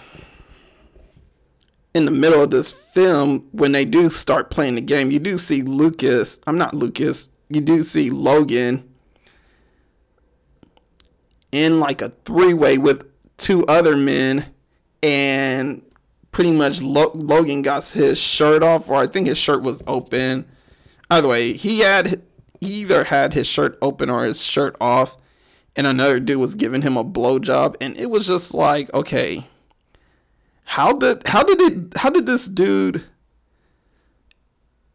[1.94, 5.38] in the middle of this film, when they do start playing the game, you do
[5.38, 6.40] see Lucas.
[6.48, 7.28] I'm not Lucas.
[7.48, 8.90] You do see Logan
[11.54, 14.44] in like a three way with two other men,
[15.02, 15.82] and
[16.32, 20.46] pretty much Logan got his shirt off, or I think his shirt was open.
[21.10, 22.22] Either way, he had
[22.60, 25.16] either had his shirt open or his shirt off,
[25.76, 29.46] and another dude was giving him a blowjob, and it was just like, okay,
[30.64, 33.04] how did how did it how did this dude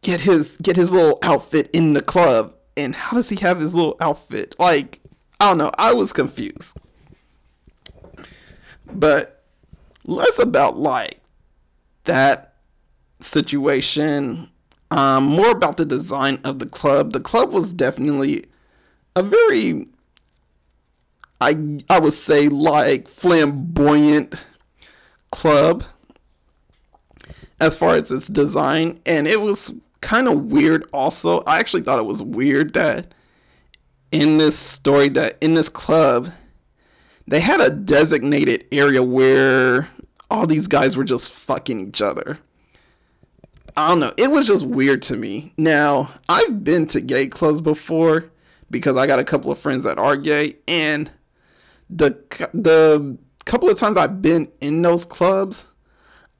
[0.02, 3.74] get his get his little outfit in the club, and how does he have his
[3.74, 4.56] little outfit?
[4.58, 5.00] Like,
[5.40, 6.76] I don't know, I was confused.
[8.92, 9.44] But
[10.06, 11.20] less about like
[12.04, 12.54] that
[13.20, 14.50] situation,
[14.90, 17.12] um, more about the design of the club.
[17.12, 18.44] The club was definitely
[19.16, 19.86] a very,
[21.40, 24.34] I I would say like flamboyant
[25.30, 25.84] club
[27.60, 30.86] as far as its design, and it was kind of weird.
[30.92, 33.14] Also, I actually thought it was weird that
[34.10, 36.28] in this story that in this club
[37.26, 39.88] they had a designated area where
[40.30, 42.38] all these guys were just fucking each other.
[43.76, 44.12] I don't know.
[44.16, 45.52] It was just weird to me.
[45.56, 48.30] Now, I've been to gay clubs before
[48.70, 51.10] because I got a couple of friends that are gay and
[51.88, 52.10] the
[52.52, 55.66] the couple of times I've been in those clubs,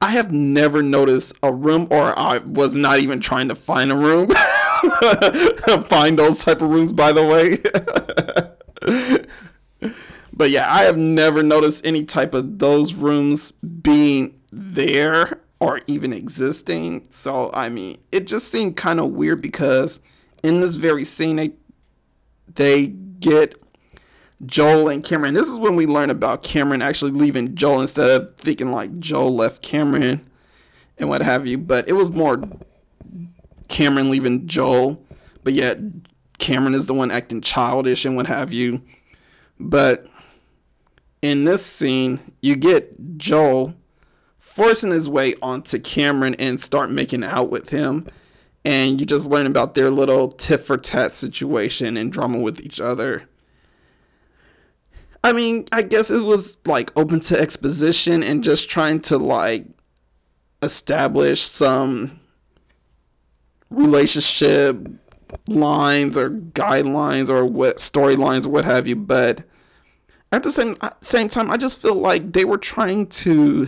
[0.01, 3.95] I have never noticed a room or I was not even trying to find a
[3.95, 4.29] room.
[5.85, 7.57] find those type of rooms by the way.
[10.41, 16.13] But yeah, I have never noticed any type of those rooms being there or even
[16.13, 17.05] existing.
[17.11, 19.99] So I mean, it just seemed kind of weird because
[20.41, 21.51] in this very scene they
[22.55, 23.53] they get
[24.47, 25.35] Joel and Cameron.
[25.35, 29.35] This is when we learn about Cameron actually leaving Joel instead of thinking like Joel
[29.35, 30.27] left Cameron
[30.97, 31.59] and what have you.
[31.59, 32.41] But it was more
[33.71, 35.03] Cameron leaving Joel,
[35.43, 35.79] but yet
[36.37, 38.83] Cameron is the one acting childish and what have you.
[39.59, 40.05] But
[41.21, 43.73] in this scene, you get Joel
[44.37, 48.05] forcing his way onto Cameron and start making out with him.
[48.63, 52.79] And you just learn about their little tit for tat situation and drama with each
[52.79, 53.23] other.
[55.23, 59.65] I mean, I guess it was like open to exposition and just trying to like
[60.61, 62.20] establish some
[63.71, 64.87] relationship
[65.47, 68.95] lines or guidelines or what storylines or what have you.
[68.95, 69.43] But
[70.31, 73.67] at the same uh, same time, I just feel like they were trying to,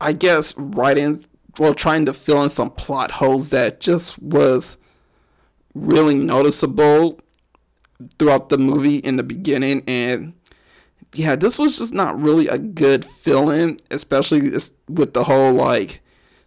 [0.00, 1.24] I guess, write in,
[1.58, 4.78] well, trying to fill in some plot holes that just was
[5.74, 7.20] really noticeable
[8.18, 9.82] throughout the movie in the beginning.
[9.86, 10.34] And
[11.14, 14.50] yeah, this was just not really a good fill in, especially
[14.88, 16.01] with the whole like,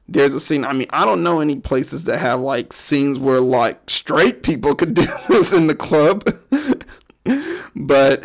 [0.07, 0.63] there's a scene.
[0.63, 4.75] I mean, I don't know any places that have like scenes where like straight people
[4.75, 6.23] could do this in the club.
[7.75, 8.23] but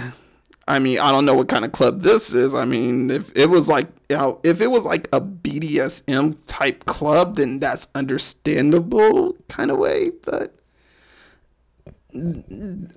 [0.69, 2.55] I mean, I don't know what kind of club this is.
[2.55, 6.85] I mean, if it was like, you know, if it was like a BDSM type
[6.85, 10.11] club, then that's understandable kind of way.
[10.25, 10.55] But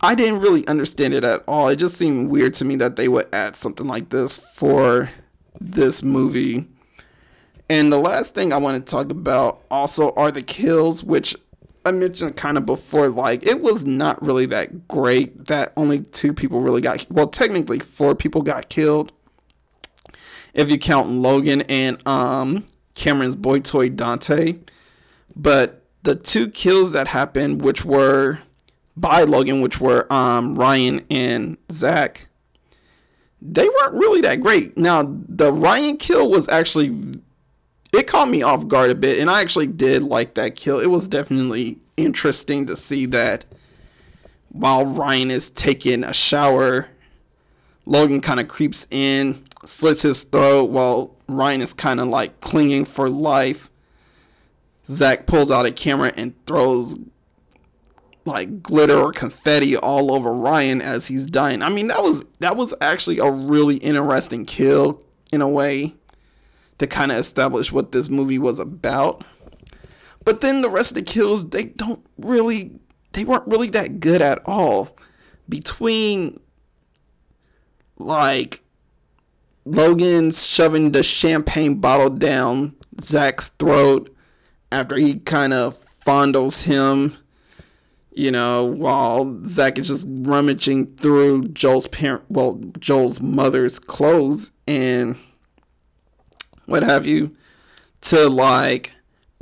[0.01, 1.69] I didn't really understand it at all.
[1.69, 5.09] It just seemed weird to me that they would add something like this for
[5.59, 6.67] this movie.
[7.69, 11.35] And the last thing I want to talk about also are the kills, which
[11.85, 15.45] I mentioned kind of before, like it was not really that great.
[15.45, 19.11] That only two people really got well, technically four people got killed.
[20.53, 22.65] If you count Logan and um
[22.95, 24.55] Cameron's boy toy Dante.
[25.35, 28.39] But the two kills that happened, which were
[28.95, 32.27] by Logan, which were um Ryan and Zach,
[33.41, 34.77] they weren't really that great.
[34.77, 36.95] Now the Ryan kill was actually
[37.93, 40.79] it caught me off guard a bit, and I actually did like that kill.
[40.79, 43.45] It was definitely interesting to see that
[44.49, 46.87] while Ryan is taking a shower,
[47.85, 52.85] Logan kind of creeps in, slits his throat while Ryan is kind of like clinging
[52.85, 53.69] for life.
[54.85, 56.95] Zach pulls out a camera and throws
[58.25, 61.61] like glitter or confetti all over Ryan as he's dying.
[61.61, 65.93] I mean, that was that was actually a really interesting kill in a way
[66.77, 69.23] to kind of establish what this movie was about.
[70.25, 72.71] But then the rest of the kills, they don't really,
[73.11, 74.95] they weren't really that good at all.
[75.49, 76.39] Between
[77.97, 78.61] like
[79.65, 84.13] Logan's shoving the champagne bottle down Zach's throat
[84.71, 87.15] after he kind of fondles him,
[88.11, 95.15] you know, while Zach is just rummaging through Joel's parent, well, Joel's mother's clothes and
[96.65, 97.33] what have you,
[98.01, 98.91] to like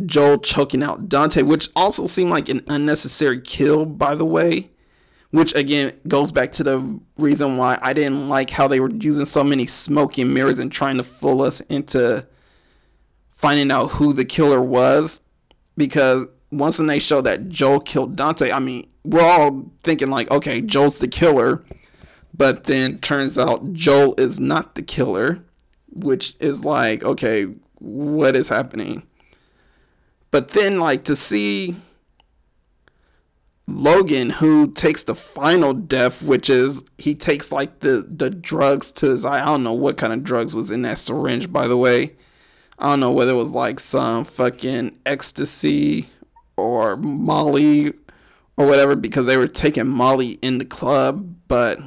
[0.06, 4.70] Joel choking out Dante, which also seemed like an unnecessary kill, by the way.
[5.32, 9.24] Which again goes back to the reason why I didn't like how they were using
[9.24, 12.28] so many smoky mirrors and trying to fool us into
[13.30, 15.22] finding out who the killer was.
[15.78, 20.60] Because once they show that Joel killed Dante, I mean, we're all thinking like, okay,
[20.60, 21.64] Joel's the killer.
[22.36, 25.44] But then turns out Joel is not the killer,
[25.92, 27.48] which is like, okay,
[27.80, 29.04] what is happening?
[30.32, 31.76] But then, like, to see
[33.68, 39.08] Logan, who takes the final death, which is he takes like the the drugs to
[39.08, 39.42] his eye.
[39.42, 42.14] I don't know what kind of drugs was in that syringe, by the way.
[42.80, 46.08] I don't know whether it was like some fucking ecstasy
[46.58, 47.94] or Molly
[48.58, 51.80] or whatever because they were taking Molly in the club, but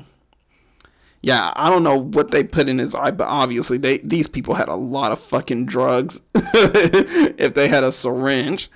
[1.25, 4.53] yeah, I don't know what they put in his eye, but obviously they these people
[4.53, 8.71] had a lot of fucking drugs if they had a syringe.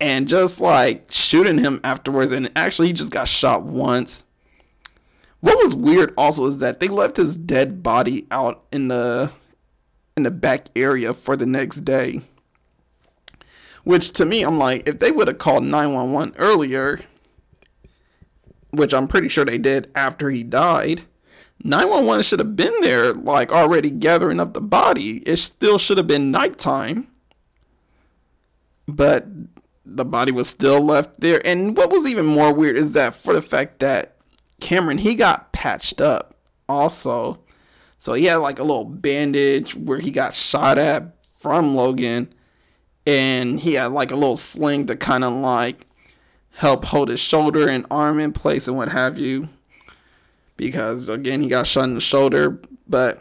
[0.00, 4.24] And just like shooting him afterwards, and actually he just got shot once.
[5.38, 9.30] What was weird also is that they left his dead body out in the
[10.16, 12.20] in the back area for the next day.
[13.84, 17.00] Which to me, I'm like, if they would have called 911 earlier,
[18.72, 21.02] which I'm pretty sure they did after he died,
[21.62, 25.18] 911 should have been there, like already gathering up the body.
[25.26, 27.08] It still should have been nighttime.
[28.88, 29.26] But
[29.84, 31.40] the body was still left there.
[31.44, 34.16] And what was even more weird is that for the fact that
[34.60, 36.34] Cameron, he got patched up
[36.68, 37.40] also.
[37.98, 42.32] So he had like a little bandage where he got shot at from Logan.
[43.06, 45.86] And he had like a little sling to kind of like
[46.52, 49.48] help hold his shoulder and arm in place and what have you
[50.60, 53.18] because again he got shot in the shoulder, but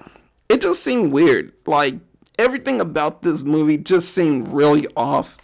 [0.49, 1.53] it just seemed weird.
[1.65, 1.95] Like
[2.37, 5.37] everything about this movie just seemed really off.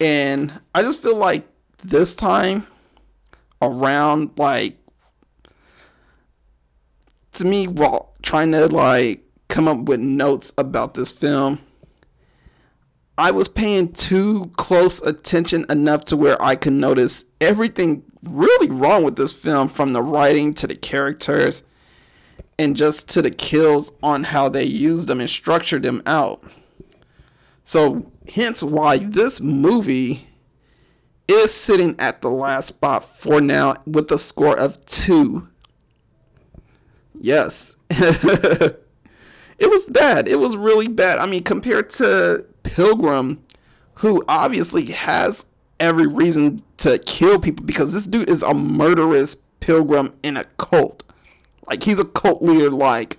[0.00, 1.44] And I just feel like
[1.82, 2.64] this time
[3.60, 4.78] around like
[7.32, 11.58] to me while trying to like come up with notes about this film
[13.16, 19.04] I was paying too close attention enough to where I could notice everything really wrong
[19.04, 21.62] with this film from the writing to the characters
[22.58, 26.42] and just to the kills on how they used them and structured them out.
[27.62, 30.26] So, hence why this movie
[31.28, 35.48] is sitting at the last spot for now with a score of two.
[37.18, 37.76] Yes.
[37.90, 38.80] it
[39.60, 40.28] was bad.
[40.28, 41.18] It was really bad.
[41.18, 43.42] I mean, compared to Pilgrim,
[43.94, 45.46] who obviously has
[45.80, 51.02] every reason to kill people because this dude is a murderous pilgrim in a cult.
[51.68, 53.18] Like he's a cult leader like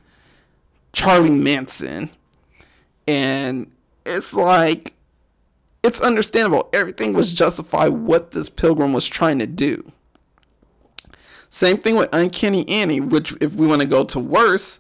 [0.93, 2.09] Charlie Manson.
[3.07, 3.71] And
[4.05, 4.93] it's like
[5.83, 6.69] it's understandable.
[6.73, 9.91] Everything was justified what this pilgrim was trying to do.
[11.49, 14.79] Same thing with Uncanny Annie, which if we want to go to worse,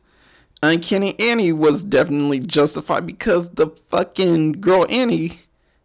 [0.65, 5.31] Uncanny Annie was definitely justified because the fucking girl Annie,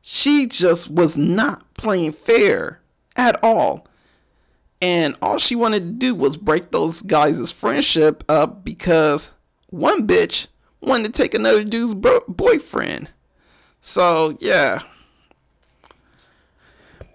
[0.01, 2.81] she just was not playing fair
[3.16, 3.86] at all.
[4.82, 9.35] And all she wanted to do was break those guys' friendship up because
[9.69, 10.47] one bitch
[10.81, 13.11] wanted to take another dude's bro- boyfriend.
[13.81, 14.81] So, yeah.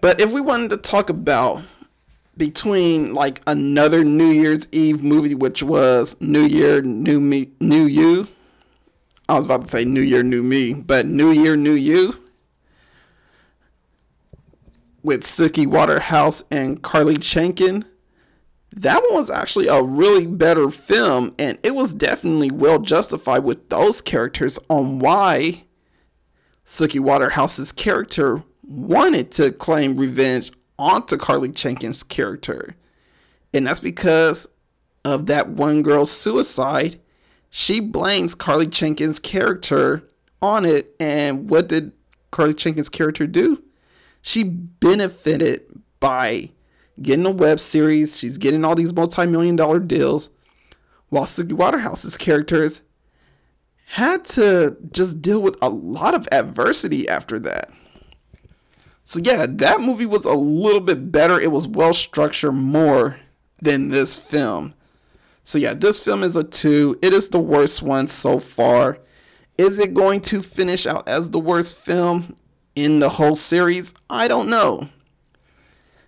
[0.00, 1.62] But if we wanted to talk about
[2.36, 8.28] between like another New Year's Eve movie, which was New Year, New Me, New You.
[9.28, 12.14] I was about to say New Year, New Me, but New Year, New You
[15.06, 17.84] with Suki Waterhouse and Carly Chaikin.
[18.72, 23.68] That one was actually a really better film, and it was definitely well justified with
[23.68, 25.64] those characters on why
[26.64, 32.76] Suki Waterhouse's character wanted to claim revenge onto Carly Chaikin's character.
[33.54, 34.48] And that's because
[35.04, 37.00] of that one girl's suicide.
[37.50, 40.06] She blames Carly Chaikin's character
[40.42, 40.94] on it.
[41.00, 41.92] And what did
[42.30, 43.62] Carly Chaikin's character do?
[44.22, 45.62] She benefited
[46.00, 46.50] by
[47.00, 48.18] getting a web series.
[48.18, 50.30] She's getting all these multi-million dollar deals.
[51.08, 52.82] While Suki Waterhouse's characters
[53.86, 57.70] had to just deal with a lot of adversity after that.
[59.06, 61.40] So yeah, that movie was a little bit better.
[61.40, 63.16] It was well structured more
[63.62, 64.74] than this film.
[65.42, 66.98] So yeah, this film is a 2.
[67.00, 68.98] It is the worst one so far.
[69.56, 72.36] Is it going to finish out as the worst film?
[72.76, 74.82] in the whole series, I don't know.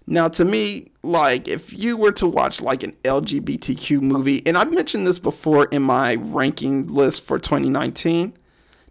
[0.07, 4.73] Now, to me, like, if you were to watch like an LGBTQ movie, and I've
[4.73, 8.35] mentioned this before in my ranking list for 2019,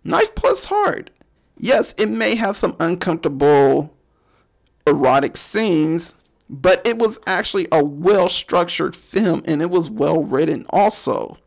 [0.04, 1.12] Knife Plus Heart.
[1.58, 3.96] Yes, it may have some uncomfortable
[4.88, 6.16] erotic scenes,
[6.50, 11.38] but it was actually a well structured film and it was well written also.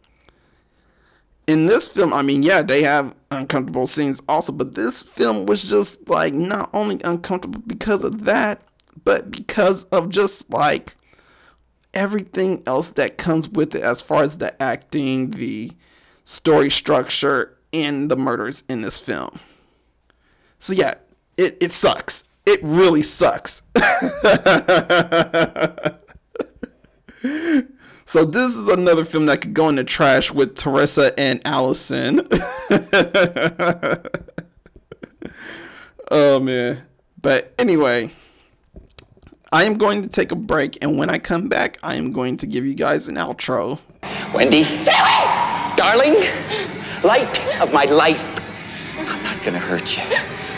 [1.47, 5.69] In this film, I mean, yeah, they have uncomfortable scenes also, but this film was
[5.69, 8.63] just like not only uncomfortable because of that,
[9.05, 10.95] but because of just like
[11.95, 15.73] everything else that comes with it as far as the acting, the
[16.25, 19.31] story structure, and the murders in this film.
[20.59, 20.95] So yeah,
[21.37, 22.25] it, it sucks.
[22.53, 23.63] It really sucks.
[28.05, 32.27] so this is another film that could go in the trash with Teresa and Allison.
[36.11, 36.83] oh man.
[37.23, 38.11] But anyway,
[39.53, 42.37] I am going to take a break, and when I come back, I am going
[42.39, 43.79] to give you guys an outro.
[44.35, 44.65] Wendy.
[45.77, 46.17] Darling,
[47.05, 48.27] light of my life.
[49.09, 50.03] I'm not gonna hurt you.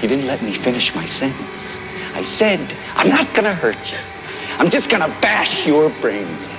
[0.03, 1.79] You didn't let me finish my sentence.
[2.15, 3.99] I said, I'm not gonna hurt you.
[4.59, 6.55] I'm just gonna bash your brains in.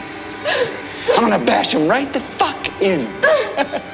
[1.13, 3.05] I'm gonna bash them right the fuck in.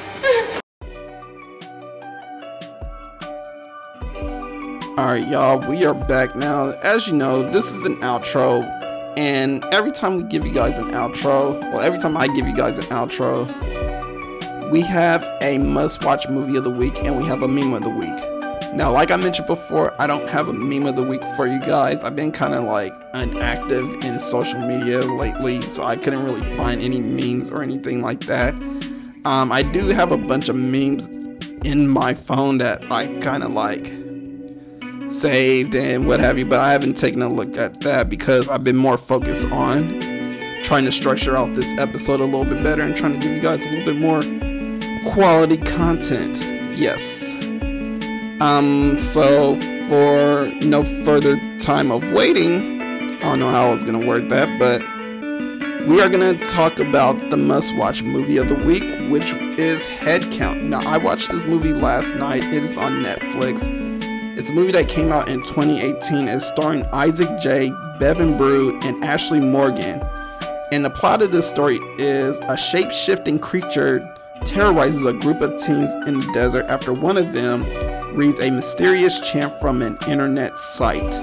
[5.00, 6.74] Alright, y'all, we are back now.
[6.84, 8.64] As you know, this is an outro,
[9.18, 12.56] and every time we give you guys an outro, well, every time I give you
[12.56, 13.48] guys an outro,
[14.70, 17.84] we have a must watch movie of the week and we have a meme of
[17.84, 18.39] the week.
[18.74, 21.60] Now, like I mentioned before, I don't have a meme of the week for you
[21.60, 22.04] guys.
[22.04, 26.82] I've been kind of like inactive in social media lately, so I couldn't really find
[26.82, 28.54] any memes or anything like that.
[29.26, 31.08] Um, I do have a bunch of memes
[31.66, 33.88] in my phone that I kind of like
[35.12, 38.64] saved and what have you, but I haven't taken a look at that because I've
[38.64, 40.00] been more focused on
[40.62, 43.42] trying to structure out this episode a little bit better and trying to give you
[43.42, 44.22] guys a little bit more
[45.12, 46.38] quality content.
[46.78, 47.49] Yes.
[48.42, 49.58] Um, so
[49.90, 54.58] for no further time of waiting, I don't know how I was gonna word that,
[54.58, 54.82] but
[55.90, 60.64] we are gonna talk about the must-watch movie of the week, which is Headcount.
[60.64, 62.46] Now, I watched this movie last night.
[62.46, 63.68] It is on Netflix.
[64.38, 66.30] It's a movie that came out in 2018.
[66.30, 70.00] It's starring Isaac Jay, Bevin Bru, and Ashley Morgan.
[70.72, 74.00] And the plot of this story is a shape shifting creature
[74.46, 77.66] terrorizes a group of teens in the desert after one of them
[78.14, 81.14] reads a mysterious chant from an internet site.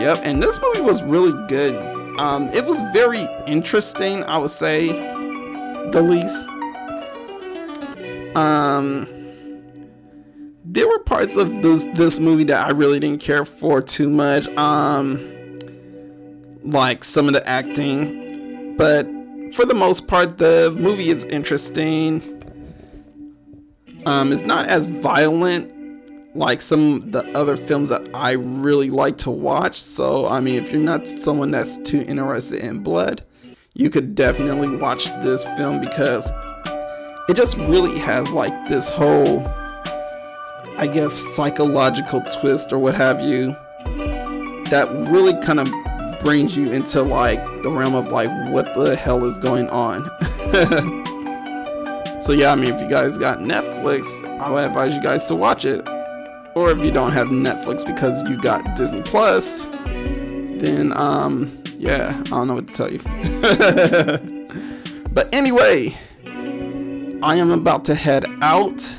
[0.00, 1.76] Yep, and this movie was really good.
[2.18, 6.48] Um, it was very interesting, I would say, the least.
[8.36, 9.06] Um,
[10.64, 14.48] there were parts of this this movie that I really didn't care for too much.
[14.56, 15.20] Um,
[16.64, 19.06] like some of the acting, but
[19.52, 22.20] for the most part, the movie is interesting.
[24.06, 25.72] Um, it's not as violent
[26.34, 29.80] like some the other films that I really like to watch.
[29.80, 33.22] So, I mean, if you're not someone that's too interested in blood,
[33.74, 36.32] you could definitely watch this film because
[37.28, 39.46] it just really has like this whole,
[40.78, 43.56] I guess, psychological twist or what have you
[44.70, 45.70] that really kind of
[46.22, 50.08] brings you into like the realm of like what the hell is going on.
[52.22, 55.34] so yeah, I mean if you guys got Netflix, I would advise you guys to
[55.34, 55.86] watch it.
[56.54, 62.22] Or if you don't have Netflix because you got Disney Plus, then um yeah, I
[62.28, 63.00] don't know what to tell you.
[65.12, 65.92] but anyway,
[67.24, 68.96] I am about to head out.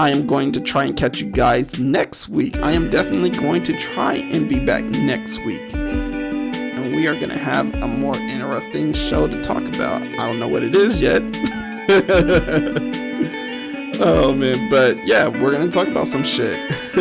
[0.00, 2.58] I am going to try and catch you guys next week.
[2.60, 5.72] I am definitely going to try and be back next week.
[5.74, 10.04] And we are going to have a more interesting show to talk about.
[10.04, 11.22] I don't know what it is yet.
[14.00, 16.56] oh man, but yeah, we're to talk about some shit.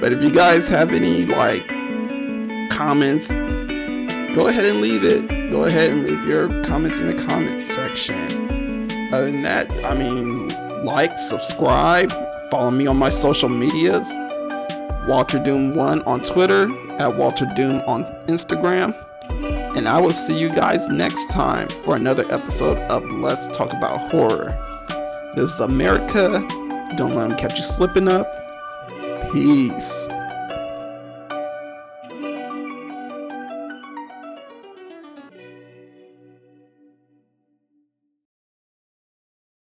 [0.00, 1.64] but if you guys have any like
[2.70, 3.36] comments,
[4.34, 5.28] go ahead and leave it.
[5.52, 8.18] Go ahead and leave your comments in the comment section.
[9.14, 10.48] Other than that, I mean,
[10.84, 12.10] like, subscribe,
[12.50, 14.12] follow me on my social medias.
[15.06, 16.68] Walter Doom 1 on Twitter,
[16.98, 18.92] at Walter Doom on Instagram.
[19.76, 23.98] And I will see you guys next time for another episode of Let's Talk About
[24.10, 24.56] Horror.
[25.34, 26.38] This is America.
[26.96, 28.26] Don't let them catch you slipping up.
[29.34, 30.08] Peace.